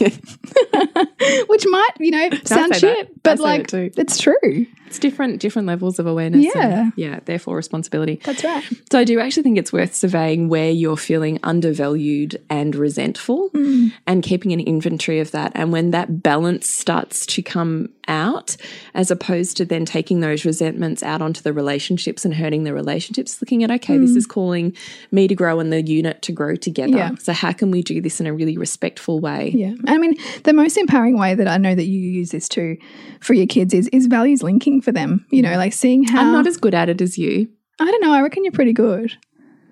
[1.48, 2.80] which might, you know, sound say that.
[2.80, 4.66] shit, I but say like it it's true.
[4.90, 6.44] It's different different levels of awareness.
[6.52, 6.80] Yeah.
[6.80, 8.20] and, yeah, therefore responsibility.
[8.24, 8.64] That's right.
[8.90, 13.92] So I do actually think it's worth surveying where you're feeling undervalued and resentful mm.
[14.08, 15.52] and keeping an inventory of that.
[15.54, 18.56] And when that balance starts to come out,
[18.94, 23.40] as opposed to then taking those resentments out onto the relationships and hurting the relationships,
[23.40, 24.16] looking at, okay, this mm.
[24.16, 24.76] is calling
[25.12, 26.96] me to grow and the unit to grow together.
[26.96, 27.14] Yeah.
[27.20, 29.52] So how can we do this in a really respectful way?
[29.54, 29.74] Yeah.
[29.86, 32.76] I mean, the most empowering way that I know that you use this too
[33.20, 35.26] for your kids is is values linking for them.
[35.30, 37.48] You know, like seeing how I'm not as good at it as you.
[37.78, 39.16] I don't know, I reckon you're pretty good.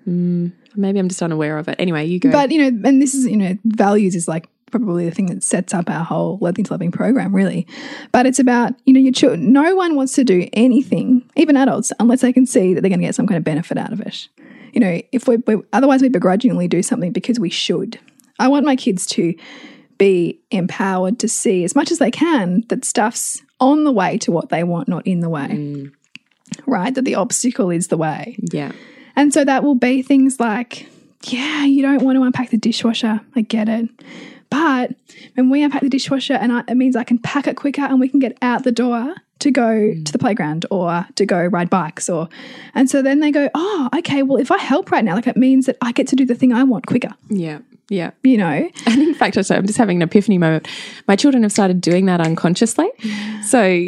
[0.07, 1.75] Mm, maybe I'm just unaware of it.
[1.77, 2.31] Anyway, you go.
[2.31, 5.43] But you know, and this is, you know, values is like probably the thing that
[5.43, 7.67] sets up our whole Loathing to Loving program, really.
[8.11, 11.91] But it's about, you know, your children no one wants to do anything, even adults,
[11.99, 14.27] unless they can see that they're gonna get some kind of benefit out of it.
[14.73, 17.99] You know, if we, we otherwise we begrudgingly do something because we should.
[18.39, 19.35] I want my kids to
[19.97, 24.31] be empowered to see as much as they can that stuff's on the way to
[24.31, 25.47] what they want, not in the way.
[25.47, 25.91] Mm.
[26.65, 26.93] Right?
[26.93, 28.37] That the obstacle is the way.
[28.51, 28.71] yeah.
[29.15, 30.87] And so that will be things like,
[31.25, 33.19] yeah, you don't want to unpack the dishwasher.
[33.35, 33.89] I get it.
[34.49, 34.95] But
[35.35, 37.99] when we unpack the dishwasher, and I, it means I can pack it quicker and
[37.99, 40.05] we can get out the door to go mm.
[40.05, 42.27] to the playground or to go ride bikes or
[42.75, 45.37] and so then they go oh okay well if i help right now like it
[45.37, 47.59] means that i get to do the thing i want quicker Yeah.
[47.89, 48.11] Yeah.
[48.23, 50.67] you know And in fact, I'm just having an epiphany moment.
[51.07, 52.89] My children have started doing that unconsciously.
[53.43, 53.87] So,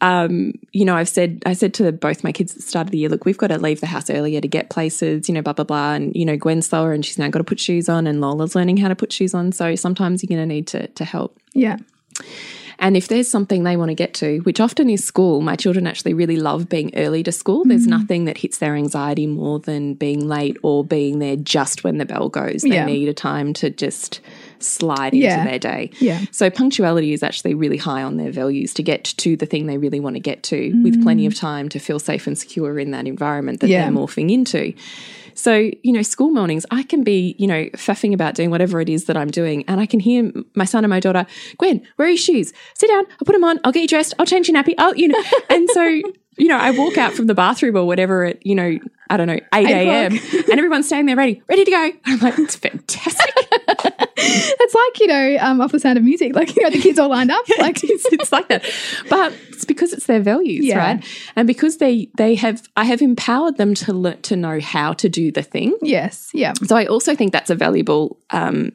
[0.00, 2.90] um, you know, I've said, I said to both my kids at the start of
[2.90, 5.42] the year, look, we've got to leave the house earlier to get places, you know,
[5.42, 5.94] blah, blah, blah.
[5.94, 8.54] And, you know, Gwen's slower and she's now got to put shoes on and Lola's
[8.54, 9.50] learning how to put shoes on.
[9.52, 11.38] So sometimes you're going to need to, to help.
[11.54, 11.78] yeah
[12.78, 15.86] And if there's something they want to get to, which often is school, my children
[15.86, 17.64] actually really love being early to school.
[17.64, 17.90] There's mm-hmm.
[17.90, 22.06] nothing that hits their anxiety more than being late or being there just when the
[22.06, 22.62] bell goes.
[22.62, 22.86] They Yeah.
[22.86, 24.20] need a time to just
[24.62, 25.44] slide into Yeah.
[25.44, 25.90] their day.
[26.00, 26.20] Yeah.
[26.30, 29.78] So punctuality is actually really high on their values to get to the thing they
[29.78, 31.40] really want to get to with plenty of mm.
[31.40, 33.82] time to feel safe and secure in that environment that Yeah.
[33.84, 34.74] they're morphing into.
[35.34, 38.88] So, you know, school mornings, I can be, you know, faffing about doing whatever it
[38.88, 39.64] is that I'm doing.
[39.68, 41.26] And I can hear my son and my daughter,
[41.58, 42.52] Gwen, where are your shoes?
[42.74, 43.04] Sit down.
[43.12, 43.60] I'll put them on.
[43.62, 44.14] I'll get you dressed.
[44.18, 44.74] I'll change your nappy.
[44.78, 45.22] I'll, you know.
[45.50, 48.78] And so, you know, I walk out from the bathroom or whatever at, you know,
[49.10, 50.12] I don't know, 8 a.m.
[50.32, 51.92] and everyone's standing there ready, ready to go.
[52.04, 53.34] I'm like, it's fantastic.
[54.60, 56.98] it's like you know um, off the sound of music like you know the kids
[56.98, 58.64] all lined up like it's, it's like that.
[59.08, 60.78] But it's because it's their values, Yeah.
[60.78, 61.04] right?
[61.36, 65.08] And because they they have I have empowered them to learn to know how to
[65.08, 65.76] do the thing.
[65.82, 68.72] yes yeah So I also think that's a valuable um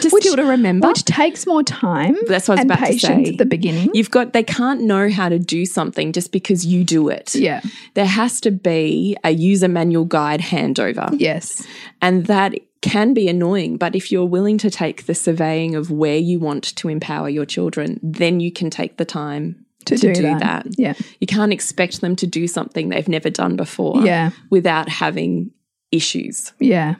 [0.00, 0.88] just skill to remember.
[0.88, 3.24] which takes more time That's what I was about to say.
[3.26, 6.82] at the beginning You've got they can't know how to do something just because you
[6.82, 7.34] do it.
[7.36, 7.60] yeah
[7.94, 11.08] There has to be a user manual guide handover.
[11.20, 11.64] yes
[12.02, 12.54] And that
[12.86, 16.64] can be annoying, but if you're willing to take the surveying of where you want
[16.76, 20.40] to empower your children, then you can take the time to, to do, do that.
[20.64, 20.66] that.
[20.78, 24.30] yeah You can't expect them to do something they've never done before Yeah.
[24.50, 25.50] without having
[25.92, 26.52] issues.
[26.58, 26.94] Yeah.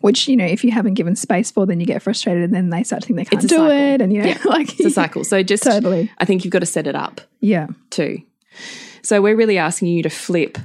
[0.00, 2.70] Which, you know, if you haven't given space for, then you get frustrated and then
[2.70, 3.70] they start to think they can't do cycle.
[3.70, 4.00] it.
[4.02, 4.38] And, you know, Yeah.
[4.44, 5.24] like, It's a cycle.
[5.24, 6.10] So just Totally.
[6.18, 7.68] I think you've got to set it up yeah.
[7.90, 8.18] too.
[9.02, 10.58] So we're really asking you to flip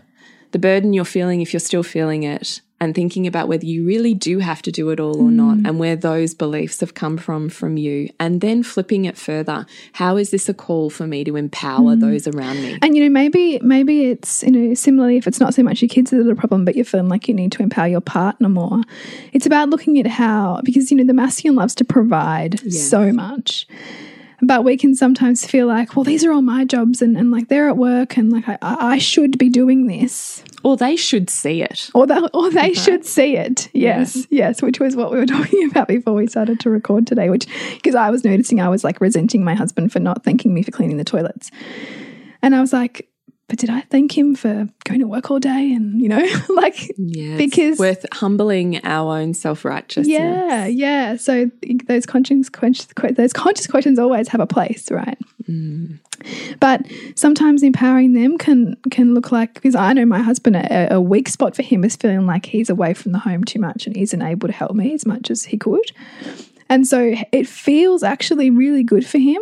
[0.51, 4.13] the burden you're feeling if you're still feeling it and thinking about whether you really
[4.13, 5.67] do have to do it all or not mm.
[5.67, 8.09] and where those beliefs have come from from you.
[8.19, 11.99] And then flipping it further how is this a call for me to empower mm.
[11.99, 12.77] those around me?
[12.83, 15.89] And, you know, maybe, maybe it's, you know, similarly, if it's not so much your
[15.89, 18.49] kids that are the problem, but you're feeling like you need to empower your partner
[18.49, 18.81] more,
[19.33, 23.67] it's about looking at how, because, you know, the masculine loves to provide so much.
[24.41, 27.47] But we can sometimes feel like, well, these are all my jobs and, and like
[27.47, 30.43] they're at work and like I, I should be doing this.
[30.63, 33.69] or they should see it Or, they or they should see it.
[33.73, 37.29] Yes, yes, which was what we were talking about before we started to record today,
[37.29, 40.63] which because I was noticing I was like resenting my husband for not thanking me
[40.63, 41.49] for cleaning the toilets.
[42.41, 43.07] And I was like,
[43.47, 45.71] but did I thank him for going to work all day?
[45.73, 51.15] And, you know, like, yeah Because- worth humbling our own self-righteousness yeah, yeah.
[51.15, 51.51] So
[51.87, 55.17] those conscious, conscious, those conscious questions always have a place, right?
[55.43, 55.99] Mm.
[56.59, 61.01] But sometimes empowering them can can look like because I know my husband a, a
[61.01, 63.95] weak spot for him is feeling like he's away from the home too much and
[63.95, 65.91] isn't able to help me as much as he could.
[66.67, 69.41] And so it feels actually really good for him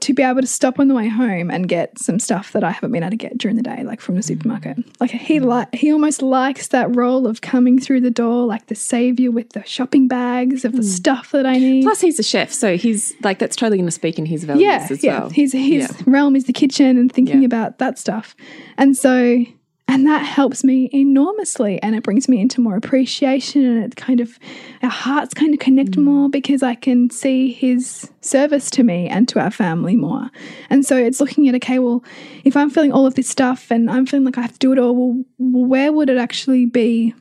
[0.00, 2.70] to be able to stop on the way home and get some stuff that I
[2.70, 4.24] haven't been able to get during the day, like from the mm.
[4.24, 4.78] supermarket.
[5.00, 8.74] Like he like he almost likes that role of coming through the door, like the
[8.74, 10.84] savior with the shopping bags of the mm.
[10.84, 11.82] stuff that I need.
[11.84, 14.62] plus he's a chef so he's like that's totally going to speak in his values
[14.64, 15.20] yeah, as yeah.
[15.20, 15.88] well His his Yeah.
[16.06, 17.46] realm is the kitchen and thinking Yeah.
[17.46, 18.34] about that stuff.
[18.78, 19.44] And so
[19.88, 21.80] And that helps me enormously.
[21.80, 23.64] And it brings me into more appreciation.
[23.64, 24.38] And it kind of,
[24.82, 26.02] our hearts kind of connect Mm.
[26.02, 30.28] more because I can see his service to me and to our family more.
[30.70, 32.02] And so it's looking at, okay, well,
[32.44, 34.72] if I'm feeling all of this stuff and I'm feeling like I have to do
[34.72, 37.14] it all, well, where would it actually be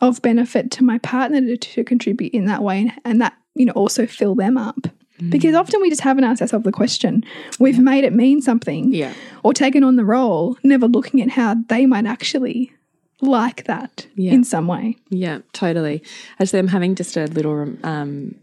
[0.00, 2.80] of benefit to my partner to, to contribute in that way?
[2.80, 4.86] And, and that, you know, also fill them up.
[5.24, 5.30] Mm.
[5.30, 7.24] Because often we just haven't asked ourselves the question.
[7.58, 9.12] We've made it mean something Yeah.
[9.42, 12.72] or taken on the role, never looking at how they might actually
[13.20, 14.32] like that Yeah.
[14.32, 14.96] in some way.
[15.10, 16.02] Yeah, totally.
[16.40, 18.34] Actually, I'm having just a little um,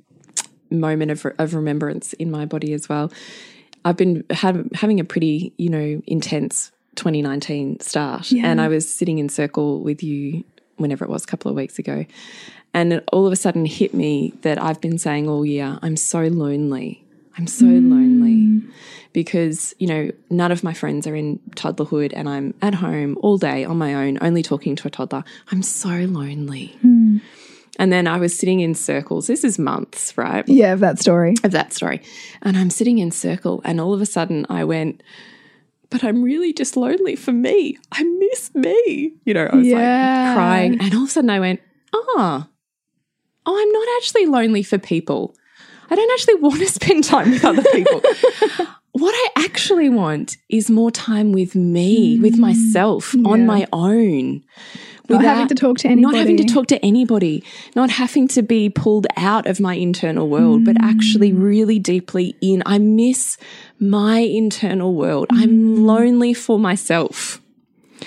[0.70, 3.12] moment of, of remembrance in my body as well.
[3.84, 8.46] I've been have, having a pretty, you know, intense 2019 start, Yeah.
[8.50, 10.44] and I was sitting in circle with you
[10.78, 12.06] whenever it was, a couple of weeks ago,
[12.74, 15.98] and it all of a sudden hit me that I've been saying all year, I'm
[15.98, 17.04] so lonely.
[17.38, 18.62] I'm so lonely
[19.14, 23.38] because, you know, none of my friends are in toddlerhood and I'm at home all
[23.38, 25.24] day on my own, only talking to a toddler.
[25.50, 26.76] I'm so lonely.
[27.80, 29.28] And then I was sitting in circles.
[29.28, 30.48] This is months, right?
[30.48, 31.36] Yeah, of that story.
[31.44, 32.02] Of that story.
[32.42, 35.02] And I'm sitting in circle and all of a sudden I went,
[35.90, 37.78] but I'm really just lonely for me.
[37.94, 39.14] I miss me.
[39.26, 39.76] You know, I was Yeah.
[39.78, 40.82] like crying.
[40.82, 41.62] And all of a sudden I went,
[41.94, 42.48] ah, oh,
[43.46, 45.36] I'm not actually lonely for people.
[45.90, 48.02] I don't actually want to spend time with other people.
[48.92, 52.22] what I actually want is more time with me, hmm.
[52.22, 54.44] with myself, on my own.
[55.10, 56.02] Not having without- to talk to anybody.
[56.02, 57.44] Not having to talk to anybody,
[57.76, 61.42] not having to be pulled out of my internal world, but actually hmm.
[61.42, 62.64] really deeply in.
[62.66, 63.38] I miss
[63.80, 65.28] my internal world.
[65.32, 65.86] I'm hmm.
[65.86, 67.42] lonely for myself.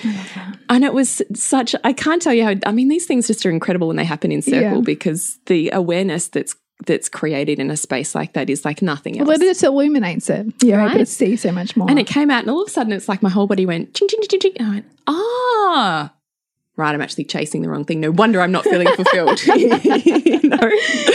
[0.70, 3.50] And it was such, I can't tell you how, I mean, these things just are
[3.50, 4.80] incredible when they happen in circle Yeah.
[4.80, 6.54] because the awareness that's
[6.86, 9.28] that's created in a space like that is like nothing else.
[9.28, 10.46] Well, it just illuminates it.
[10.62, 11.88] You're able to see so much more.
[11.88, 13.94] And it came out, and all of a sudden, it's like my whole body went
[13.94, 14.52] ching, ching, ching, ching.
[14.58, 16.12] And I went, ah,
[16.76, 18.00] right, I'm actually chasing the wrong thing.
[18.00, 19.40] No wonder I'm not feeling fulfilled.
[19.46, 20.70] you know?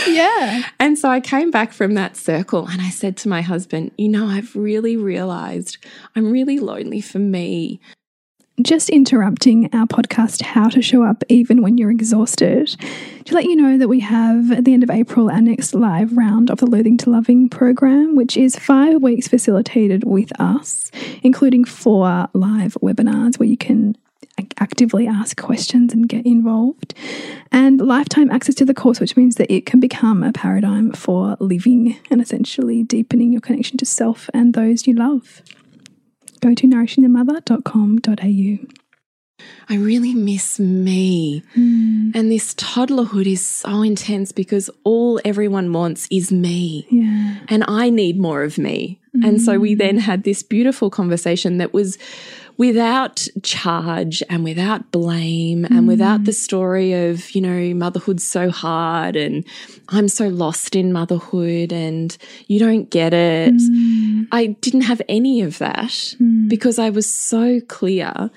[0.08, 0.62] yeah.
[0.80, 4.08] And so I came back from that circle and I said to my husband, you
[4.08, 5.76] know, I've really realized
[6.16, 7.80] I'm really lonely for me.
[8.62, 12.76] Just interrupting our podcast, How to Show Up Even When You're Exhausted,
[13.24, 16.16] to let you know that we have at the end of April our next live
[16.16, 20.90] round of the Loathing to Loving program, which is five weeks facilitated with us,
[21.22, 23.96] including four live webinars where you can
[24.58, 26.92] actively ask questions and get involved,
[27.52, 31.36] and lifetime access to the course, which means that it can become a paradigm for
[31.40, 35.42] living and essentially deepening your connection to self and those you love.
[36.40, 38.66] Go to nourishingthemother.com.au.
[39.68, 41.42] I really miss me.
[41.54, 42.10] Hmm.
[42.14, 46.86] And this toddlerhood is so intense because all everyone wants is me.
[46.90, 47.38] Yeah.
[47.48, 49.00] and I need more of me.
[49.24, 49.78] And so we hmm.
[49.78, 51.98] then had this beautiful conversation that was
[52.60, 59.16] without charge and without blame and without the story of, you know, motherhood's so hard
[59.16, 59.46] and
[59.88, 62.14] I'm so lost in motherhood and
[62.48, 63.54] you don't get it.
[63.54, 64.26] Mm.
[64.30, 66.50] I didn't have any of that mm.
[66.50, 68.30] because I was so clear.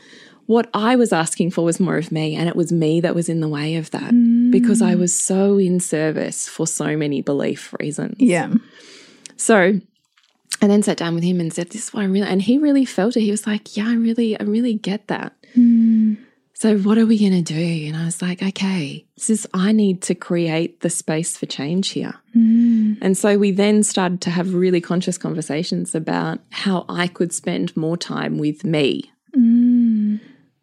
[0.45, 3.27] What I was asking for was more of me, and it was me that was
[3.27, 4.51] in the way of that mm.
[4.51, 8.15] because I was so in service for so many belief reasons.
[8.19, 8.53] Yeah.
[9.36, 9.81] So
[10.63, 12.58] I then sat down with him and said, This is what I really, and he
[12.58, 13.21] really felt it.
[13.21, 15.34] He was like, Yeah, I really, I really get that.
[15.54, 16.13] Hmm.
[16.54, 17.88] So what are we going to do?
[17.88, 21.89] And I was like, Okay, this is, I need to create the space for change
[21.89, 22.13] here.
[22.32, 22.93] Hmm.
[23.02, 27.76] And so we then started to have really conscious conversations about how I could spend
[27.76, 29.12] more time with me.
[29.34, 30.17] Hmm.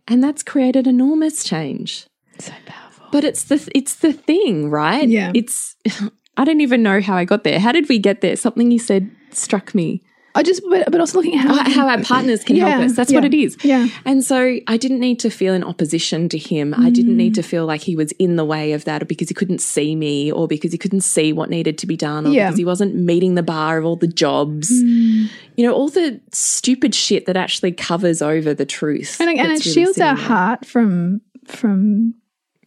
[0.08, 2.06] And that's created enormous change.
[2.38, 3.06] So powerful.
[3.12, 5.06] But it's the it's the thing, right?
[5.06, 5.30] Yeah.
[5.34, 5.76] It's
[6.38, 7.60] I don't even know how I got there.
[7.60, 8.34] How did we get there?
[8.34, 10.02] Something you said struck me.
[10.32, 12.84] I just, but, but also looking at how, oh, How our partners can Yeah, help
[12.84, 12.94] us.
[12.94, 13.56] That's what it is.
[13.64, 13.88] yeah.
[14.04, 16.72] And so I didn't need to feel in opposition to him.
[16.72, 19.28] I didn't need to feel like he was in the way of that or because
[19.28, 22.30] he couldn't see me or because he couldn't see what needed to be done or
[22.30, 22.46] Yeah.
[22.46, 24.70] because he wasn't meeting the bar of all the jobs.
[24.70, 25.28] Mm.
[25.56, 29.16] You know, all the stupid shit that actually covers over the truth.
[29.20, 30.24] and, and it really shields our there.
[30.26, 32.14] heart from from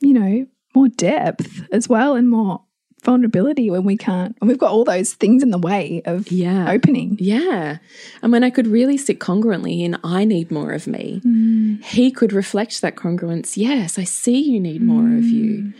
[0.01, 2.61] you know more depth as well and more
[3.03, 6.71] vulnerability when we can't and we've got all those things in the way of Yeah.
[6.71, 7.77] opening Yeah.
[8.21, 11.83] And when I could really sit congruently in, I need more of me, mm.
[11.83, 13.57] he could reflect that congruence.
[13.57, 15.49] Yes, I see you need more of you.
[15.63, 15.73] Mm.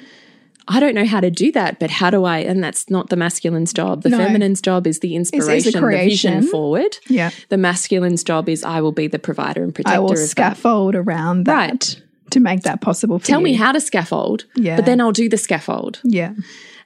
[0.66, 2.38] I don't know how to do that, but how do I?
[2.40, 4.02] And that's not the masculine's job.
[4.04, 4.18] The No.
[4.20, 6.98] feminine's job is the inspiration, the, vision forward.
[7.10, 10.18] yeah The masculine's job is I will be the provider and protector i will of
[10.20, 10.28] that.
[10.28, 12.02] scaffold around that Right.
[12.32, 13.44] to make that possible for Tell you.
[13.44, 14.78] me how to scaffold, Yeah.
[14.78, 16.00] but then I'll do the scaffold.
[16.06, 16.32] yeah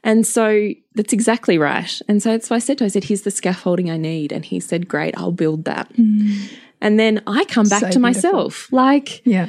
[0.04, 2.02] And so that's exactly right.
[2.08, 2.86] And so that's why I said to him.
[2.86, 4.32] I said, here's the scaffolding I need.
[4.32, 5.92] And he said, great, I'll build that.
[5.96, 7.88] And then I come back Mm.
[7.88, 8.02] So to beautiful.
[8.02, 9.48] myself like, yeah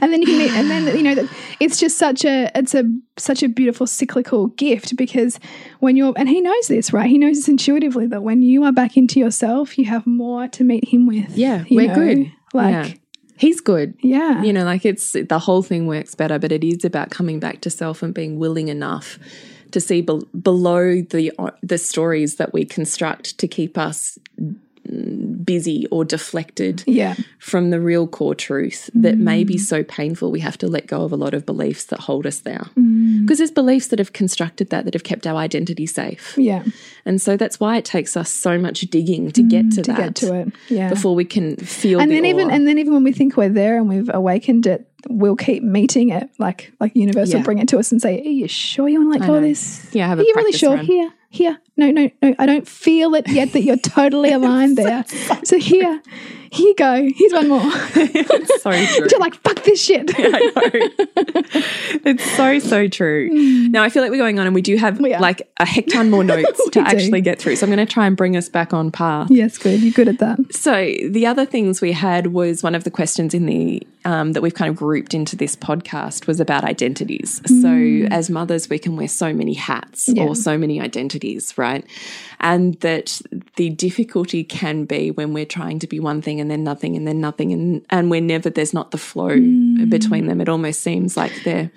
[0.00, 1.28] and then you can meet, and then you know that
[1.58, 2.84] it's just such a it's a
[3.16, 5.40] such a beautiful cyclical gift because
[5.80, 8.70] when you're and he knows this right he knows this intuitively that when you are
[8.70, 11.94] back into yourself you have more to meet him with Yeah, we're know?
[11.96, 12.32] good.
[12.52, 12.94] like yeah.
[13.36, 13.94] He's good.
[14.00, 17.40] yeah You know, like it's the whole thing works better, but it is about coming
[17.40, 19.18] back to self and being willing enough
[19.72, 24.18] to see be- below the uh, the stories that we construct to keep us
[25.44, 27.14] busy or deflected yeah.
[27.38, 29.60] from the real core truth that may be mm.
[29.60, 32.40] so painful we have to let go of a lot of beliefs that hold us
[32.40, 32.66] there.
[32.76, 33.22] Mm.
[33.22, 36.34] Because there's beliefs that have constructed that that have kept our identity safe.
[36.36, 36.64] Yeah.
[37.04, 39.92] And so that's why it takes us so much digging to get mm, to, to
[39.92, 40.48] that get to it.
[40.68, 40.88] Yeah.
[40.88, 43.48] before we can feel and the then even and then even when we think we're
[43.48, 46.30] there and we've awakened it we'll keep meeting it.
[46.38, 49.14] Like like universe will bring it to us and say are you sure you want
[49.14, 49.86] to let go of this?
[49.92, 51.58] Yeah, have are you really sure here here.
[51.76, 55.04] No no no i don't feel it yet that you're totally aligned there.
[55.42, 56.00] so here
[56.54, 57.60] here you go here's one more
[57.96, 61.32] it's so true you're like fuck this shit I know.
[62.04, 63.28] it's so so true.
[63.68, 66.10] Now I feel like we're going on, and we do have We like a hecton
[66.10, 66.80] more notes to do.
[66.80, 67.56] actually get through.
[67.56, 69.28] So I'm going to try and bring us back on path.
[69.30, 70.72] yes good you're good at that So
[71.08, 74.54] the other things we had was one of the questions in the um, that we've
[74.54, 77.40] kind of grouped into this podcast was about identities.
[77.62, 77.68] So
[78.10, 80.24] as mothers, we can wear so many hats Yeah.
[80.24, 81.86] or so many identities, right?
[82.40, 83.22] And that
[83.56, 87.08] the difficulty can be when we're trying to be one thing and then nothing and
[87.08, 89.88] then nothing and and we're never there's not the flow mm.
[89.88, 90.42] between them.
[90.42, 91.70] It almost seems like they're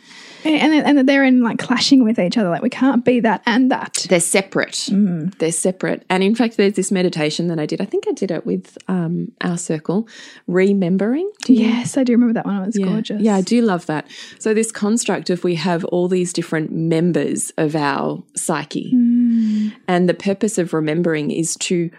[0.43, 3.41] and and, and they're in like clashing with each other like we can't be that
[3.45, 4.73] and that they're separate.
[4.73, 5.37] Mm.
[5.37, 6.03] They're separate.
[6.09, 7.79] And in fact, there's this meditation that I did.
[7.79, 10.09] I think I did it with um, our circle,
[10.47, 11.31] remembering.
[11.47, 12.85] You yes i do remember that one it was yeah.
[12.87, 14.05] gorgeous Yeah, I do love that.
[14.37, 18.91] So this construct of we have all these different members of our psyche.
[18.93, 19.73] Mm.
[19.87, 21.89] And the purpose of remembering is to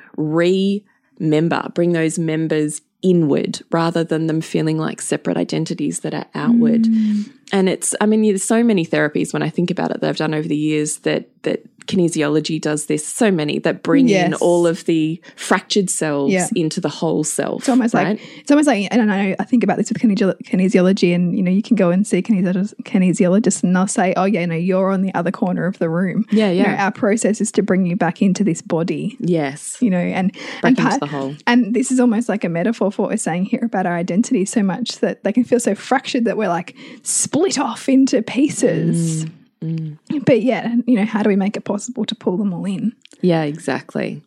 [1.19, 6.83] remember, bring those members inward rather than them feeling like separate identities that are outward.
[6.83, 7.33] Mm.
[7.53, 10.17] And it's I mean there's so many therapies when I think about it that I've
[10.17, 14.67] done over the years that that kinesiology does this so many that bring in all
[14.67, 16.47] of the fractured selves Yeah.
[16.55, 17.63] into the whole self.
[17.63, 18.09] It's almost right?
[18.19, 21.37] like it's almost like, and I know I think about this with kinesiolo- kinesiology, and
[21.37, 24.55] you know, you can go and see a kinesiologist, and they'll say, "Oh, yeah, no,
[24.55, 26.85] you're on the other corner of the room." Yeah, You know, yeah.
[26.85, 29.77] our process is to bring you back into this body, yes.
[29.81, 31.35] you know, and Back and into part- the whole.
[31.47, 34.45] And this is almost like a metaphor for what we're saying here about our identity
[34.45, 39.25] so much that they can feel so fractured that we're like split off into pieces.
[39.25, 39.31] Mm,
[39.61, 39.99] Mm.
[40.25, 42.95] But yeah, you know, how do we make it possible to pull them all in?
[43.21, 44.23] Yeah, exactly.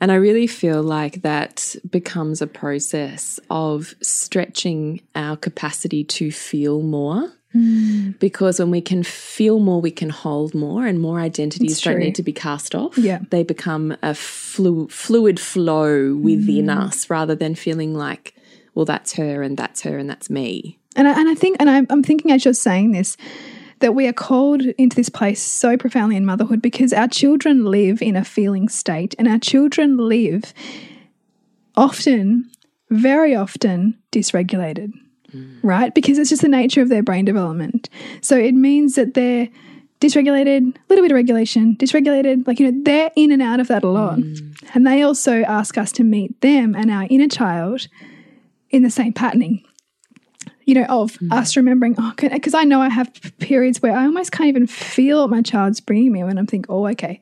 [0.00, 6.82] And I really feel like that becomes a process of stretching our capacity to feel
[6.82, 7.32] more.
[7.54, 8.16] Mm.
[8.20, 12.14] Because when we can feel more, we can hold more, and more identities don't need
[12.14, 12.96] to be cast off.
[12.96, 13.18] Yeah.
[13.30, 16.78] They become a flu- fluid flow within mm.
[16.78, 18.36] us rather than feeling like,
[18.76, 20.78] well, that's her, and that's her, and that's me.
[20.94, 23.16] And I, and I think, and I'm, I'm thinking as you're saying this,
[23.80, 28.00] that we are called into this place so profoundly in motherhood because our children live
[28.00, 30.54] in a feeling state and our children live
[31.76, 32.50] often,
[32.90, 34.92] very often, dysregulated,
[35.32, 35.60] hmm.
[35.62, 35.94] right?
[35.94, 37.88] Because it's just the nature of their brain development.
[38.20, 39.48] So it means that they're
[40.00, 43.68] dysregulated, a little bit of regulation, dysregulated, like, you know, they're in and out of
[43.68, 44.18] that a lot.
[44.18, 44.34] Hmm.
[44.74, 47.88] And they also ask us to meet them and our inner child
[48.70, 49.64] in the same patterning
[50.64, 51.32] you know, of mm.
[51.32, 55.22] us remembering, oh, because I know I have periods where I almost can't even feel
[55.22, 57.20] what my child's bringing me when I'm thinking, oh, okay,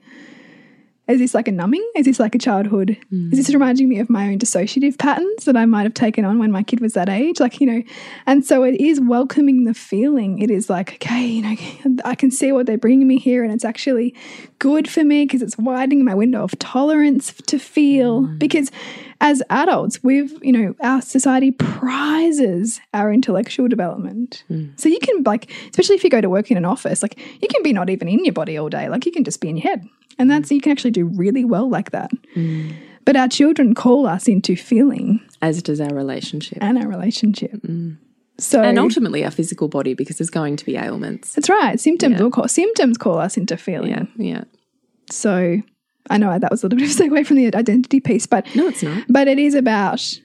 [1.09, 1.87] is this like a numbing?
[1.97, 2.91] Is this like a childhood?
[2.91, 3.31] Is mm.
[3.31, 6.53] this reminding me of my own dissociative patterns that I might have taken on when
[6.53, 7.41] my kid was that age?
[7.41, 7.83] Like, you know,
[8.27, 10.39] and so it is welcoming the feeling.
[10.39, 13.53] It is like, okay, you know, I can see what they're bringing me here, and
[13.53, 14.15] it's actually
[14.59, 18.25] good for me because it's widening my window of tolerance to feel.
[18.25, 18.39] Mm.
[18.39, 18.71] Because
[19.21, 24.45] as adults, we've, you know, our society prizes our intellectual development.
[24.49, 24.69] Hmm.
[24.77, 27.49] So you can, like, especially if you go to work in an office, like, you
[27.49, 28.89] can be not even in your body all day.
[28.89, 29.89] Like, you can just be in your head.
[30.19, 30.37] And hmm.
[30.37, 32.11] that's, you can actually do really well like that.
[32.35, 32.71] Hmm.
[33.05, 36.59] But our children call us into feeling As does our relationship.
[36.61, 37.65] and our relationship.
[38.39, 41.35] So, And ultimately our physical body, because there's going to be ailments.
[41.35, 41.81] that's right.
[41.81, 42.23] Symptoms Yeah.
[42.23, 43.91] will call symptoms call us into feeling.
[43.91, 44.45] Yeah, yeah.
[45.11, 45.63] So
[46.11, 48.47] I know that was a little bit of a segue from the identity piece, but
[48.55, 49.05] No, it's not.
[49.09, 50.21] but it is about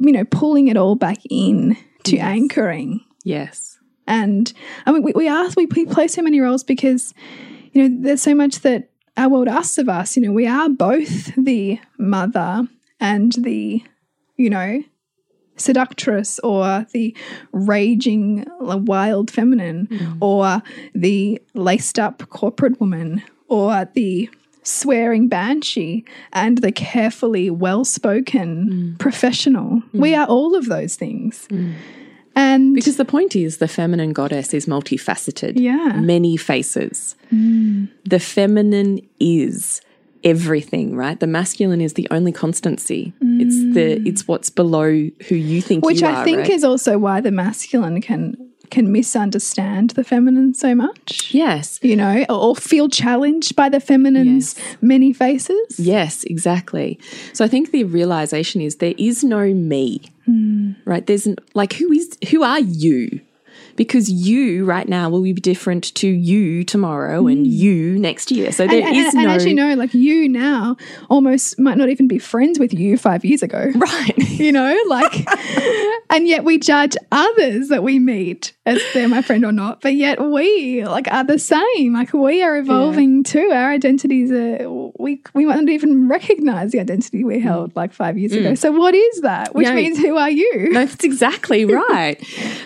[0.00, 3.78] you know pulling it all back in to anchoring Yes.
[4.06, 4.52] and
[4.86, 7.12] I mean we, we ask we, we play so many roles because
[7.72, 10.68] you know there's so much that our world asks of us you know we are
[10.68, 12.68] both the mother
[13.00, 13.82] and the
[14.36, 14.82] you know
[15.56, 17.16] seductress or the
[17.52, 20.16] raging wild feminine mm.
[20.20, 20.62] or
[20.94, 24.30] the laced up corporate woman or the
[24.68, 28.98] swearing banshee and the carefully well spoken mm.
[28.98, 30.18] professional we mm.
[30.18, 31.74] are all of those things mm.
[32.36, 35.54] And Because the point is, the feminine goddess is multifaceted.
[35.56, 35.94] Yeah.
[36.00, 37.16] Many faces.
[37.32, 39.80] The feminine is
[40.24, 41.18] everything, right?
[41.18, 43.12] The masculine is the only constancy.
[43.20, 46.50] It's the it's what's below who you think which you I are, think right?
[46.50, 48.36] is also why the masculine can
[48.70, 51.32] can misunderstand the feminine so much.
[51.34, 51.78] Yes.
[51.82, 55.78] You know, or, feel challenged by the feminine's many faces.
[55.78, 56.98] Yes, exactly.
[57.32, 60.72] So I think the realization is there is no me, Hmm.
[60.84, 61.06] right?
[61.06, 63.20] There's like who is who are you?
[63.78, 68.52] Because you right now will be different to you tomorrow and you next year.
[68.52, 68.86] So there.
[68.86, 70.76] And, is and, and no as you know, like you now
[71.08, 73.70] almost might not even be friends with you five years ago.
[73.76, 74.18] right.
[74.18, 75.26] You know, like,
[76.10, 79.80] and yet we judge others that we meet as they're my friend or not.
[79.80, 81.94] But yet we like are the same.
[81.94, 83.50] Like we are evolving too.
[83.52, 84.68] Our identities are
[84.98, 88.54] we we might not even recognize the identity we held like five years ago.
[88.56, 89.54] So what is that?
[89.54, 89.70] Which Mm.
[89.70, 89.74] Yeah.
[89.76, 90.70] means who are you?
[90.72, 92.16] No, that's exactly right.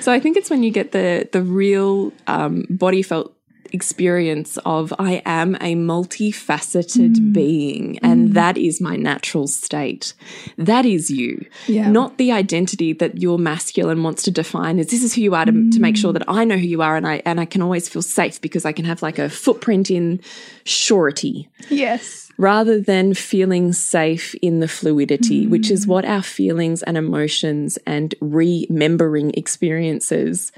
[0.00, 1.01] so I think it's when you get the
[1.36, 3.28] the real um, body felt
[3.74, 7.32] experience of I am a multifaceted Mm.
[7.32, 10.12] being and that is my natural state.
[10.58, 11.32] That is you.
[11.66, 11.88] Yeah.
[11.90, 15.46] Not the identity that your masculine wants to define as this is who you are
[15.46, 17.62] to, to make sure that I know who you are and I and I can
[17.62, 20.20] always feel safe because I can have like a footprint in
[20.64, 22.30] surety Yes.
[22.36, 28.14] rather than feeling safe in the fluidity, which is what our feelings and emotions and
[28.20, 30.52] remembering experiences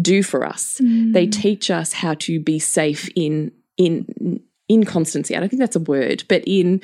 [0.00, 0.78] do for us.
[0.78, 1.32] They mm.
[1.32, 5.36] teach us how to be safe in in inconstancy.
[5.36, 6.80] I don't think that's a word, but in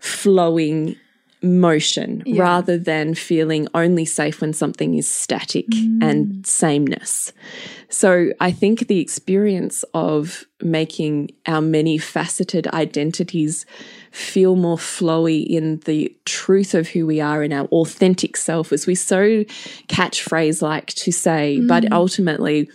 [0.00, 0.96] flowing
[1.42, 5.66] motion rather than feeling only safe when something is static
[6.02, 6.46] and mm.
[6.46, 7.32] sameness.
[7.90, 13.64] So I think the experience of making our many faceted identities
[14.10, 18.86] feel more flowy in the truth of who we are in our authentic self, as
[18.86, 19.44] we so
[19.88, 21.92] catchphrase like to say, but mm.
[21.92, 22.68] ultimately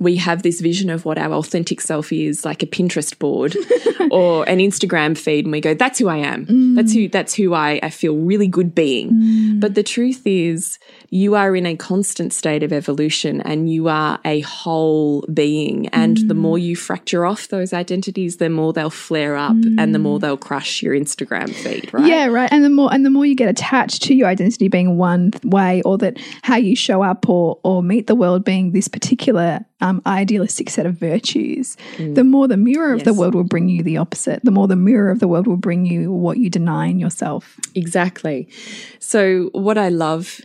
[0.00, 3.54] we have this vision of what our authentic self is, like a Pinterest board
[4.10, 6.74] or an Instagram feed, and we go, "That's who I am.
[6.74, 7.02] That's mm.
[7.02, 7.08] who.
[7.08, 9.60] That's who I, I feel really good being." Mm.
[9.60, 10.78] But the truth is,
[11.10, 15.88] you are in a constant state of evolution, and you are a whole being.
[15.88, 16.38] And the mm.
[16.38, 20.20] more you fracture off those identities, the more they'll flare up, and the more mm.
[20.20, 21.92] they'll crush your Instagram feed.
[21.92, 22.06] Right?
[22.06, 22.50] Yeah, right.
[22.52, 25.82] And the more and the more you get attached to your identity being one way,
[25.82, 30.02] or that how you show up or or meet the world being this particular um,
[30.06, 32.14] idealistic set of virtues, mm.
[32.14, 34.44] the more the mirror of the world will bring you the opposite.
[34.44, 37.58] The more the mirror of the world will bring you what you deny in yourself.
[37.74, 38.48] Exactly.
[39.00, 40.40] So, what I love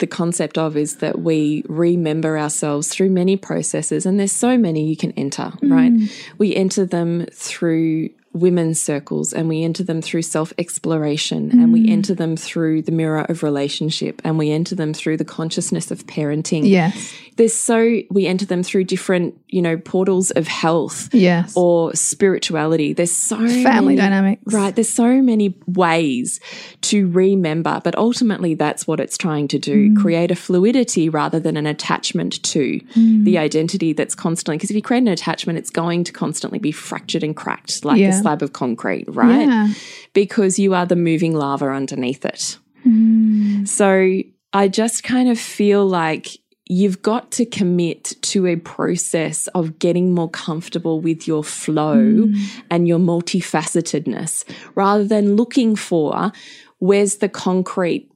[0.00, 4.84] the concept of is that we remember ourselves through many processes, and there's so many
[4.84, 5.92] you can enter, right?
[5.92, 6.10] Mm.
[6.38, 11.88] We enter them through women's circles and we enter them through self exploration and we
[11.90, 16.06] enter them through the mirror of relationship and we enter them through the consciousness of
[16.06, 16.68] parenting.
[16.68, 17.12] Yes.
[17.36, 21.54] There's so, we enter them through different, you know, portals of health Yes.
[21.56, 22.92] or spirituality.
[22.92, 24.42] There's so Family many- dynamics.
[24.52, 24.74] Right.
[24.74, 26.38] There's so many ways
[26.82, 29.96] to remember, but ultimately that's what it's trying to do Mm.
[29.96, 33.24] create a fluidity rather than an attachment to Mm.
[33.24, 36.70] the identity that's constantly, because if you create an attachment, it's going to constantly be
[36.72, 38.10] fractured and cracked like Yeah.
[38.20, 39.48] Slab of concrete, right?
[39.48, 39.68] Yeah.
[40.12, 42.58] Because you are the moving lava underneath it.
[42.86, 43.66] Mm.
[43.68, 49.78] So I just kind of feel like you've got to commit to a process of
[49.78, 52.36] getting more comfortable with your flow Mm.
[52.70, 54.44] and your multifacetedness
[54.74, 56.32] rather than looking for
[56.78, 58.09] where's the concrete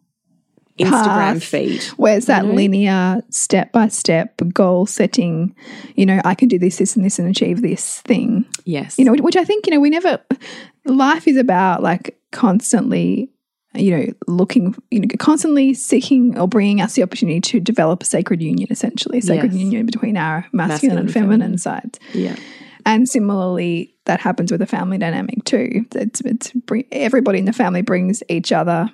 [0.79, 1.83] Instagram feed.
[1.97, 2.57] Where's that mm-hmm.
[2.57, 5.55] linear step by step goal setting?
[5.95, 8.45] You know, I can do this, this, and this and achieve this thing.
[8.65, 8.99] Yes.
[8.99, 10.21] you know, which I think, you know, we never,
[10.85, 13.31] life is about like constantly,
[13.75, 18.07] you know, looking, you know, constantly seeking or bringing us the opportunity to develop a
[18.07, 19.63] sacred union, essentially, a sacred Yes.
[19.63, 21.59] union between our masculine, Masculine and feminine, feminine.
[21.59, 22.01] sides.
[22.13, 22.37] yeah.
[22.87, 25.87] And similarly, that happens with a family dynamic too.
[25.95, 28.91] It's, it's bring, everybody in the family brings each other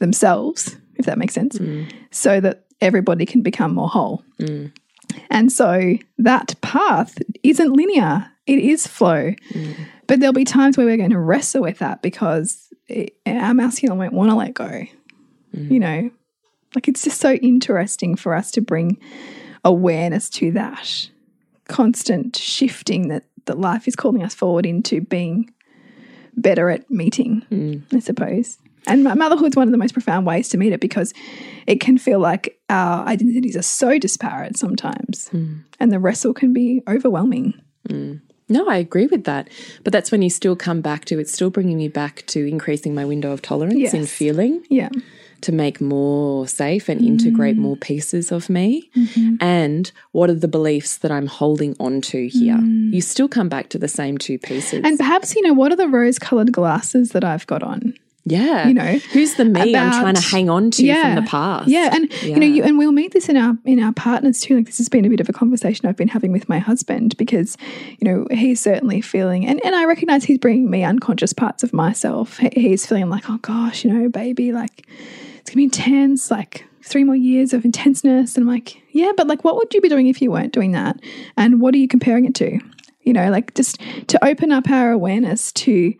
[0.00, 1.90] themselves, if that makes sense, mm.
[2.10, 4.24] so that everybody can become more whole.
[4.38, 4.72] Mm.
[5.30, 9.34] And so that path isn't linear, it is flow.
[9.50, 9.76] Mm.
[10.06, 13.98] But there'll be times where we're going to wrestle with that because it, our masculine
[13.98, 14.84] won't want to let go.
[15.54, 16.10] You know,
[16.74, 18.98] like it's just so interesting for us to bring
[19.64, 21.10] awareness to that
[21.68, 25.52] constant shifting that, that life is calling us forward into being
[26.36, 28.58] better at meeting, I suppose.
[28.86, 31.14] And mo- motherhood's one of the most profound ways to meet it because
[31.66, 35.58] it can feel like our identities are so disparate sometimes, hmm.
[35.78, 37.54] and the wrestle can be overwhelming.
[37.88, 38.14] Hmm.
[38.48, 39.48] No, I agree with that.
[39.82, 42.94] But that's when you still come back to it's still bringing me back to increasing
[42.94, 44.10] my window of tolerance in Yes.
[44.10, 44.64] feeling.
[44.68, 44.90] Yeah,
[45.42, 47.60] to make more safe and integrate mm.
[47.60, 48.90] more pieces of me?
[48.96, 49.36] Mm-hmm.
[49.40, 52.56] And what are the beliefs that I'm holding on to here?
[52.56, 52.92] Mm.
[52.92, 54.82] You still come back to the same two pieces.
[54.84, 57.94] And perhaps, you know, what are the rose colored glasses that I've got on?
[58.24, 58.68] Yeah.
[58.68, 61.68] you know, who's the me I'm trying to hang on to from the past?
[61.68, 64.56] Yeah, and you know, you, and we'll meet this in our in our partners too.
[64.56, 67.16] Like this has been a bit of a conversation I've been having with my husband
[67.16, 67.56] because
[67.98, 71.72] you know he's certainly feeling, and and I recognize he's bringing me unconscious parts of
[71.72, 72.38] myself.
[72.52, 74.86] He's feeling like, oh gosh, you know, baby, like
[75.40, 79.26] it's gonna be intense, like three more years of intenseness, and I'm like, yeah, but
[79.26, 81.00] like, what would you be doing if you weren't doing that?
[81.36, 82.60] And what are you comparing it to?
[83.02, 85.92] You know, like just to open up our awareness to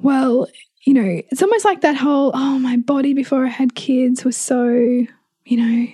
[0.00, 0.46] well,
[0.88, 4.38] you know, it's almost like that whole, oh, my body before I had kids was
[4.38, 5.06] so, you
[5.44, 5.86] know,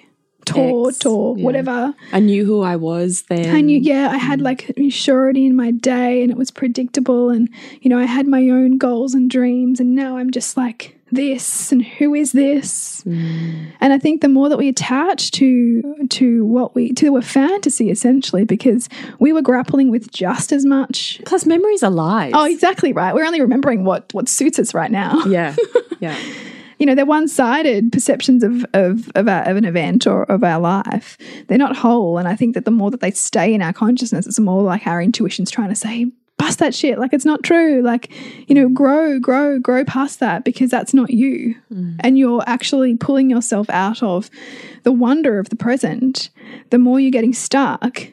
[0.45, 1.45] taut X, or yeah.
[1.45, 1.92] whatever.
[2.12, 3.57] I knew who I was then.
[3.57, 4.45] I knew, yeah, I had mm.
[4.45, 7.30] like surety in my day and it was predictable.
[7.30, 7.49] And,
[7.80, 9.80] you know, I had my own goals and dreams.
[9.80, 13.03] And now I'm just like this and who is this?
[13.05, 13.73] Mm.
[13.81, 17.91] And I think the more that we attach to to what we to a fantasy
[17.91, 18.89] essentially, because
[19.19, 21.21] we were grappling with just as much.
[21.25, 22.33] Plus, memories are lies.
[22.35, 23.15] Oh, exactly right.
[23.15, 25.25] We're only remembering what what suits us right now.
[25.27, 25.57] yeah.
[26.01, 26.19] Yeah.
[26.79, 30.61] you know, they're one-sided perceptions of of of, our, of an event or of our
[30.61, 31.17] life.
[31.49, 34.27] They're not whole, and I think that the more that they stay in our consciousness,
[34.27, 36.07] it's more like our intuition's trying to say,
[36.37, 37.82] "Bust that shit!" Like it's not true.
[37.82, 38.11] Like
[38.49, 41.97] you know, grow, grow, grow past that because that's not you, mm.
[42.01, 44.30] and you're actually pulling yourself out of
[44.82, 46.30] the wonder of the present.
[46.70, 48.09] The more you're getting stuck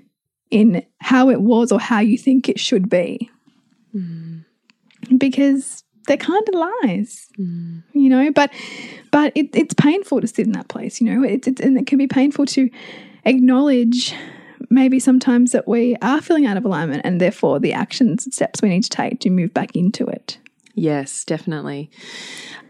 [0.50, 3.30] in how it was or how you think it should be,
[3.96, 4.44] mm.
[5.18, 7.84] because they're kind of lies mm.
[7.94, 8.52] you know but
[9.12, 11.88] but it, it's painful to sit in that place you know it, it, and it
[11.88, 12.70] can be painful to
[13.26, 14.14] acknowledge
[14.72, 18.62] maybe sometimes that we are feeling out of alignment and therefore the actions and steps
[18.62, 20.38] we need to take to move back into it
[20.76, 21.90] Yes, definitely.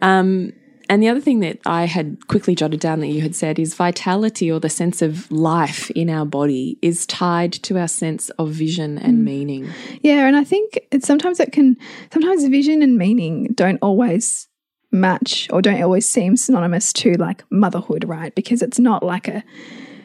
[0.01, 0.53] Um,
[0.89, 3.75] and the other thing that I had quickly jotted down that you had said is
[3.75, 8.49] vitality or the sense of life in our body is tied to our sense of
[8.49, 9.69] vision and meaning.
[10.01, 11.77] yeah and i think it's sometimes it can
[12.11, 14.49] sometimes vision and meaning don't always
[14.91, 19.41] match or don't always seem synonymous to like motherhood right because it's not like a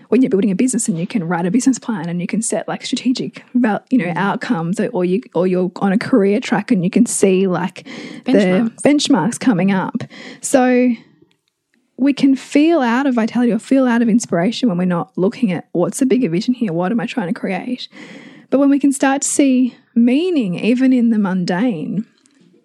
[0.08, 2.42] when you're building a business and you can write a business plan and you can
[2.42, 4.16] set like strategic val- you know mm.
[4.16, 7.84] outcomes or, or you or you're on a career track and you can see like
[8.24, 8.76] Benchmarks.
[8.82, 10.02] the benchmarks coming up.
[10.40, 10.90] So
[11.98, 15.50] we can feel out of vitality or feel out of inspiration when we're not looking
[15.50, 16.72] at what's the bigger vision here?
[16.72, 17.88] What am i trying to create?
[18.50, 22.06] But when we can start to see meaning even in the mundane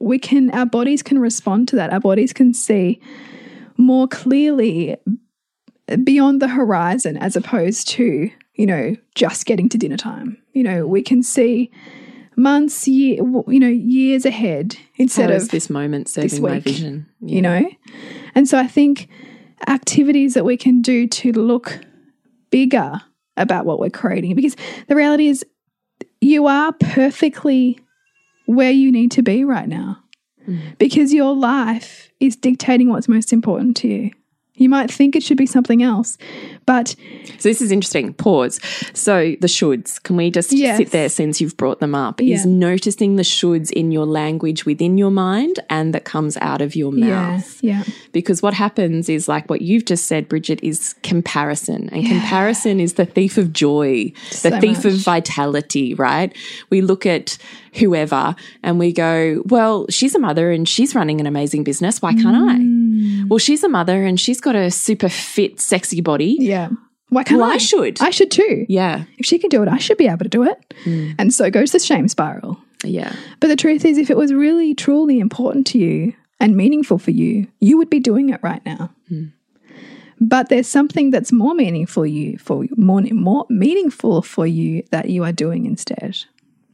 [0.02, 1.94] we can our bodies can respond to that.
[1.94, 3.00] Our bodies can see
[3.78, 4.98] more clearly
[5.98, 10.38] beyond the horizon as opposed to you know just getting to dinner time.
[10.54, 11.72] You know we can see
[12.36, 13.18] months year
[13.48, 17.06] you know years ahead instead of this moment serving my week, vision?
[17.22, 17.70] you know?
[18.36, 19.10] And so i think
[19.68, 21.80] activities that we can do to look
[22.50, 23.02] bigger
[23.38, 24.56] about what we're creating because
[24.88, 25.46] the reality is
[26.20, 27.80] you are perfectly
[28.46, 29.98] where you need to be right now
[30.48, 30.78] mm.
[30.78, 34.12] because your life is dictating what's most important to you
[34.56, 36.18] you might think it should be something else
[36.68, 36.90] but
[37.40, 38.14] So this is interesting.
[38.14, 38.60] Pause.
[38.94, 40.78] So the shoulds, can we just Yes.
[40.78, 42.22] sit there since you've brought them up?
[42.22, 46.76] Is noticing the shoulds in your language within your mind and that comes out of
[46.76, 47.58] your mouth.
[47.64, 51.90] yeah Because what happens is like what you've just said, Bridget, is comparison.
[51.92, 56.32] And comparison is the thief of joy, the So thief of vitality, right?
[56.70, 57.38] We look at
[57.76, 62.02] whoever and we go, well, she's a mother and she's running an amazing business.
[62.04, 62.50] Why can't Mm.
[62.50, 62.81] I?
[62.92, 63.30] Mm.
[63.30, 66.38] Well, she's a mother and she's got a super fit, sexy body.
[66.40, 66.70] yeah
[67.10, 67.56] why can't Well, I?
[67.56, 68.02] I should.
[68.02, 68.66] I should too.
[68.70, 69.04] Yeah.
[69.18, 70.74] If she can do it, I should be able to do it.
[70.86, 71.16] Mm.
[71.20, 72.58] And so goes the shame spiral.
[72.86, 73.14] Yeah.
[73.42, 77.12] But the truth is, if it was really, truly important to you and meaningful for
[77.12, 78.92] you, you would be doing it right now.
[79.12, 79.34] Mm.
[80.22, 85.26] But there's something that's more meaningful you for more more meaningful for you that you
[85.26, 86.16] are doing instead.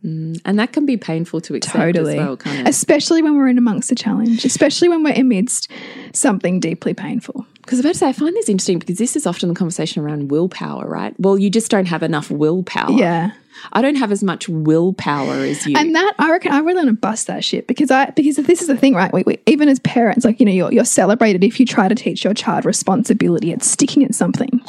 [0.06, 2.38] Mm, and that can be painful to accept Totally, as well,
[2.68, 5.72] especially when we're in amongst a challenge, especially when we're amidst
[6.14, 7.46] something deeply painful.
[7.62, 9.56] Because I was about to say, I find this interesting because this is often the
[9.56, 11.14] conversation around willpower, right?
[11.20, 12.92] Well, you just don't have enough willpower.
[12.92, 13.32] Yeah.
[13.74, 15.76] I don't have as much willpower as you.
[15.76, 18.62] And that I reckon I really want to bust that shit because I because this
[18.62, 19.12] is the thing, right?
[19.12, 21.96] We, we, even as parents, like you know, you're, you're celebrated if you try to
[21.96, 24.62] teach your child responsibility at sticking at something,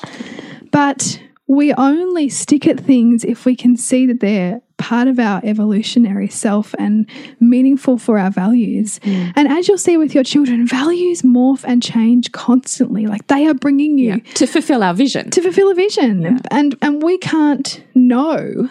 [0.70, 5.40] but we only stick at things if we can see that they're part of our
[5.42, 7.08] evolutionary self and
[7.40, 9.00] meaningful for our values.
[9.00, 9.32] Mm.
[9.34, 13.06] And as you'll see with your children, values morph and change constantly.
[13.06, 14.32] Like they are bringing you Yeah.
[14.34, 15.30] to fulfill our vision.
[15.30, 18.68] to fulfill a vision and and we can't know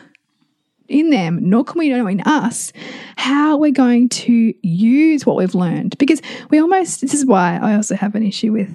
[0.88, 2.72] in them nor can we know in us
[3.18, 7.76] how we're going to use what we've learned because we almost this is why i
[7.76, 8.70] also have an issue with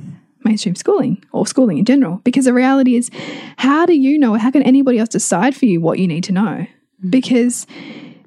[0.45, 2.21] mainstream schooling or schooling in general.
[2.25, 3.11] Because the reality is,
[3.57, 4.35] how do you know?
[4.35, 6.67] How can anybody else decide for you what you need to know?
[7.05, 7.11] Mm.
[7.11, 7.67] Because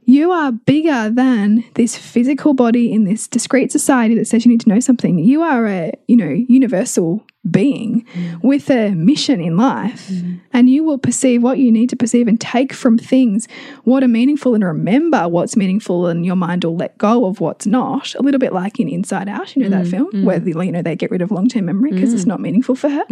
[0.06, 4.62] you are bigger than this physical body in this discrete society that says you need
[4.62, 5.18] to know something.
[5.18, 8.44] You are a, you know, universal being mm.
[8.44, 10.08] with a mission in life.
[10.10, 10.42] Mm.
[10.52, 13.48] And you will perceive what you need to perceive and take from things
[13.84, 17.66] what are meaningful and remember what's meaningful and your mind will let go of what's
[17.66, 18.16] not.
[18.16, 20.72] A little bit like in Inside Out, you know that mm, film where the, you
[20.72, 23.04] know they get rid of long-term memory because it's not meaningful for her.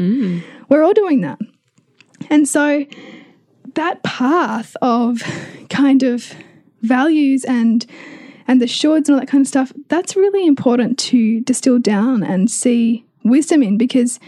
[0.69, 1.39] We're all doing that.
[2.29, 2.85] And so
[3.75, 5.21] that path of
[5.69, 6.33] kind of
[6.81, 7.85] values and
[8.47, 12.23] and the shoulds and all that kind of stuff, that's really important to distill down
[12.23, 14.19] and see wisdom in because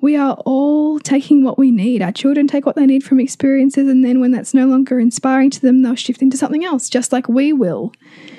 [0.00, 2.02] we are all taking what we need.
[2.02, 5.50] Our children take what they need from experiences, and then when that's no longer inspiring
[5.50, 7.92] to them, they'll shift into something else, just like we will.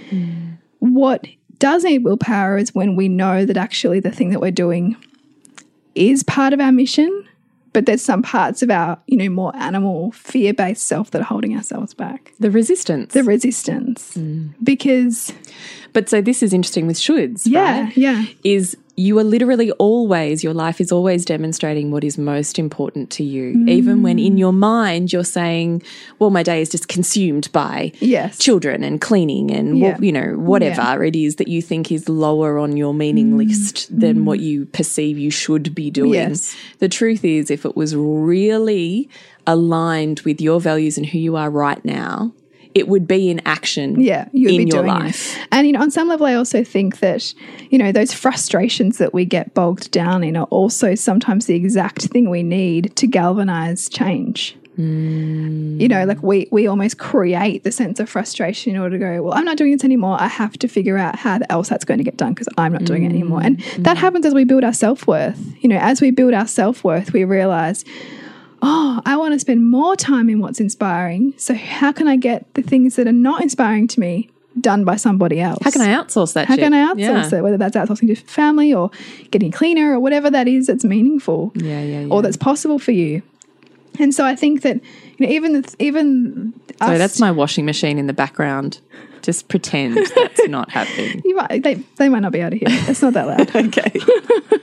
[0.09, 0.57] Mm.
[0.80, 1.28] What
[1.59, 4.95] does need willpower is when we know that actually the thing that we're doing
[5.93, 7.28] is part of our mission,
[7.74, 11.26] but there's some parts of our, you know, more animal, fear based self that are
[11.26, 12.34] holding ourselves back.
[12.39, 13.14] The resistance.
[13.14, 14.18] The resistance.
[14.18, 14.55] Mm.
[14.64, 15.32] Because,
[15.93, 17.97] but so this is interesting with shoulds, yeah, right?
[17.97, 23.09] yeah, Is you are literally always, your life is always demonstrating what is most important
[23.11, 23.55] to you.
[23.55, 23.69] Mm.
[23.69, 25.81] Even when in your mind you're saying,
[26.19, 28.37] well, my day is just consumed by yes.
[28.37, 29.97] children and cleaning and Yeah.
[29.99, 32.97] you know whatever it is that you think is lower on your Mm.
[32.97, 36.55] meaning list than what you perceive you should be doing Yes.
[36.79, 39.09] the truth is if it was really
[39.47, 42.31] aligned with your values and who you are right now
[42.74, 45.47] it would be in action Yeah, you would in your life it.
[45.51, 47.34] And you know, on some level, I also think that
[47.69, 52.03] you know those frustrations that we get bogged down in are also sometimes the exact
[52.07, 54.57] thing we need to galvanize change.
[54.78, 55.80] Mm.
[55.82, 59.24] You know, like we we almost create the sense of frustration in order to go.
[59.24, 60.17] Well, I'm not doing this anymore.
[60.19, 62.86] I have to figure out how else that's going to get done because I'm not
[62.86, 63.41] doing it anymore.
[63.43, 63.99] And that mm.
[63.99, 65.39] happens as we build our self worth.
[65.61, 67.84] You know, as we build our self worth, we realize
[68.62, 71.34] oh, I want to spend more time in what's inspiring.
[71.38, 74.97] So, how can I get the things that are not inspiring to me done by
[74.97, 75.59] somebody else?
[75.64, 76.64] how can i outsource that How shit?
[76.64, 77.38] can I outsource yeah.
[77.38, 77.41] it?
[77.41, 78.91] Whether that's outsourcing to family or
[79.32, 82.91] getting cleaner or whatever that is that's meaningful yeah yeah yeah or that's possible for
[82.91, 83.22] you.
[83.99, 84.76] And so I think that
[85.18, 88.82] you know even even so that's my washing machine in the background
[89.22, 92.68] just pretend that's not happening you might, they they might not be able to hear.
[92.70, 92.89] it.
[92.89, 93.55] It's not that loud.
[93.68, 93.91] okay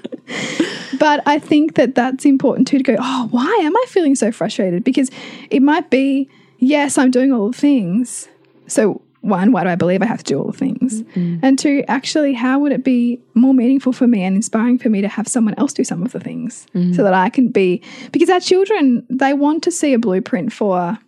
[0.99, 4.33] But I think that that's important too to go, oh, why am I feeling so
[4.33, 4.85] frustrated?
[4.85, 5.11] Because
[5.51, 8.29] it might be, yes, I'm doing all the things.
[8.67, 11.03] So, one, why do I believe I have to do all the things?
[11.03, 11.39] Mm-hmm.
[11.43, 15.01] And two, actually, how would it be more meaningful for me and inspiring for me
[15.01, 16.93] to have someone else do some of the things mm-hmm.
[16.93, 20.99] so that I can be, because our children, they want to see a blueprint for,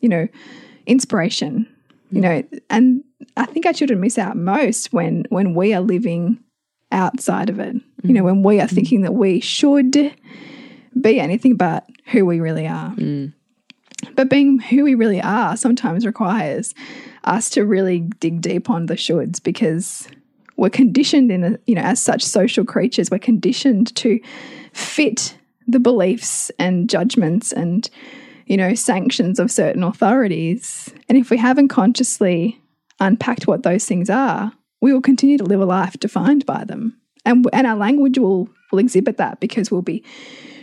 [0.00, 0.28] you know,
[0.86, 1.68] inspiration,
[2.10, 2.52] you mm-hmm.
[2.52, 3.04] know, and
[3.36, 6.38] I think our children miss out most when when we are living
[6.92, 7.74] outside of it.
[7.74, 8.14] You mm.
[8.14, 8.74] know, when we are mm.
[8.74, 10.14] thinking that we should
[11.00, 12.90] be anything but who we really are.
[12.90, 13.32] Mm.
[14.14, 16.74] But being who we really are sometimes requires
[17.24, 20.08] us to really dig deep on the shoulds because
[20.56, 24.20] we're conditioned in a, you know, as such social creatures, we're conditioned to
[24.72, 25.36] fit
[25.66, 27.88] the beliefs and judgments and
[28.46, 30.92] you know, sanctions of certain authorities.
[31.08, 32.60] And if we haven't consciously
[33.00, 34.52] unpacked what those things are,
[34.82, 36.98] we will continue to live a life defined by them.
[37.24, 40.04] And, and our language will, will exhibit that because we'll be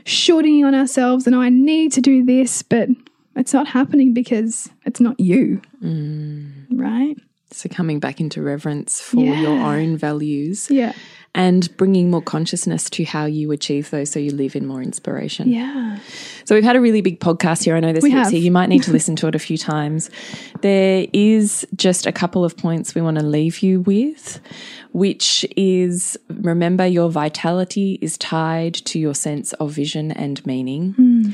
[0.04, 2.90] shooting on ourselves and oh, I need to do this, but
[3.36, 5.62] it's not happening because it's not you.
[5.82, 6.68] Mm.
[6.72, 7.16] Right?
[7.52, 10.94] so coming back into reverence for your own values Yeah.
[11.36, 15.48] And bringing more consciousness to how you achieve those so you live in more inspiration.
[15.48, 16.00] Yeah.
[16.46, 17.76] So we've had a really big podcast here.
[17.76, 18.40] I know there's We heaps here.
[18.40, 20.10] You might need to listen to it a few times.
[20.62, 24.40] There is just a couple of points we want to leave you with,
[24.92, 30.94] which is remember your vitality is tied to your sense of vision and meaning.
[30.94, 31.32] Hmm.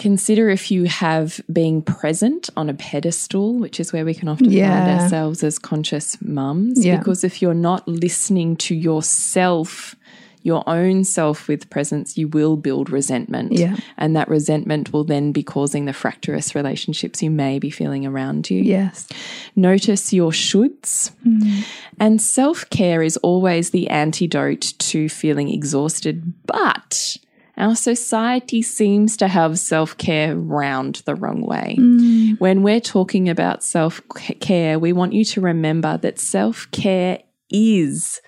[0.00, 4.46] Consider if you have being present on a pedestal, which is where we can often
[4.46, 6.82] find ourselves as conscious mums.
[6.82, 6.96] Yeah.
[6.96, 9.94] Because if you're not listening to yourself,
[10.42, 13.52] your own self with presence, you will build resentment.
[13.52, 13.76] Yeah.
[13.98, 18.48] And that resentment will then be causing the fractious relationships you may be feeling around
[18.48, 18.62] you.
[18.62, 19.06] Yes.
[19.54, 21.10] Notice your shoulds.
[21.24, 21.60] Hmm.
[21.98, 26.32] And self care is always the antidote to feeling exhausted.
[26.46, 27.18] But
[27.60, 31.76] our society seems to have self care round the wrong way.
[31.78, 32.40] Mm.
[32.40, 34.00] When we're talking about self
[34.40, 38.20] care, we want you to remember that self care is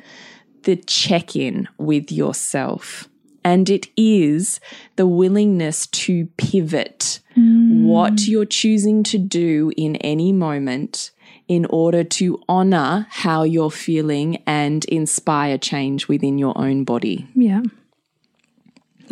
[0.63, 3.09] the check in with yourself.
[3.45, 4.61] And it is
[4.95, 7.83] the willingness to pivot mm.
[7.83, 11.11] what you're choosing to do in any moment
[11.49, 17.27] in order to honor how you're feeling and inspire change within your own body.
[17.35, 17.63] Yeah.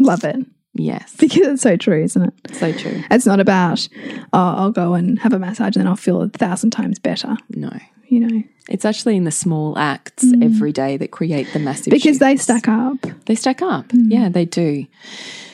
[0.01, 0.37] Love it.
[0.75, 1.15] Yes.
[1.21, 2.57] Because it's so true, isn't it?
[2.57, 3.03] So true.
[3.11, 3.87] It's not about,
[4.33, 7.37] oh, I'll go and have a massage and then I'll feel a thousand times better,
[7.51, 7.71] No.
[8.09, 10.45] you know, It's actually in the small acts mm.
[10.45, 12.97] every day that create the massive because they stack up.
[13.27, 13.89] They stack up.
[13.89, 14.07] Mm.
[14.11, 14.87] Yeah, they do.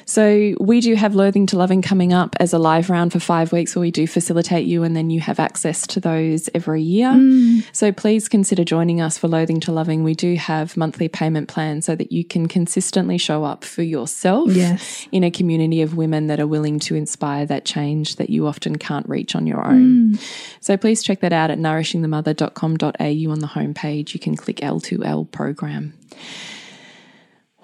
[0.08, 3.50] So we do have Loathing to Loving coming up as a live round for five
[3.52, 7.08] weeks where we do facilitate you and then you have access to those every year.
[7.08, 7.64] Mm.
[7.72, 10.04] So please consider joining us for Loathing to Loving.
[10.04, 14.52] We do have monthly payment plans so that you can consistently show up for yourself
[14.52, 15.08] Yes.
[15.10, 18.76] in a community of women that are willing to inspire that change that you often
[18.76, 20.12] can't reach on your own.
[20.14, 20.20] Mm.
[20.60, 24.14] So please check that out at nourishingthemother.com.au on the homepage.
[24.14, 25.94] You can click L2L program.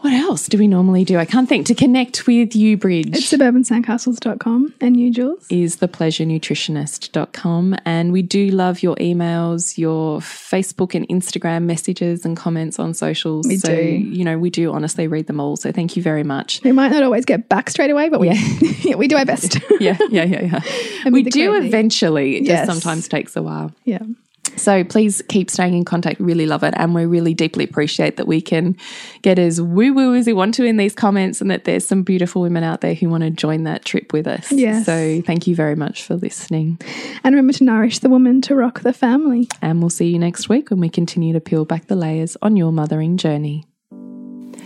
[0.02, 1.18] What else do we normally do?
[1.18, 1.66] I can't think.
[1.66, 5.46] To connect with you, Bridge, It's suburbansandcastles.com and you, Jules.
[5.48, 7.76] is thepleasurenutritionist.com.
[7.84, 13.46] And we do love your emails, your Facebook and Instagram messages and comments on socials.
[13.46, 13.82] We so, do.
[13.82, 15.56] you know, we do honestly read them all.
[15.56, 16.60] So thank you very much.
[16.64, 19.58] We might not always get back straight away, but we, yeah, we do our best.
[19.80, 20.60] Yeah, yeah, yeah, yeah.
[21.04, 21.66] And we do crazy.
[21.68, 22.36] eventually.
[22.36, 22.66] It Yes.
[22.66, 23.72] just sometimes takes a while.
[23.84, 23.98] yeah.
[24.56, 26.20] So please keep staying in contact.
[26.20, 26.74] Really love it.
[26.76, 28.76] And we really deeply appreciate that we can
[29.22, 32.02] get as woo woo as we want to in these comments and that there's some
[32.02, 34.50] beautiful women out there who want to join that trip with us.
[34.52, 34.86] Yes.
[34.86, 36.78] So thank you very much for listening.
[37.24, 39.48] And remember to nourish the woman to rock the family.
[39.60, 42.56] And we'll see you next week when we continue to peel back the layers on
[42.56, 43.66] your mothering journey.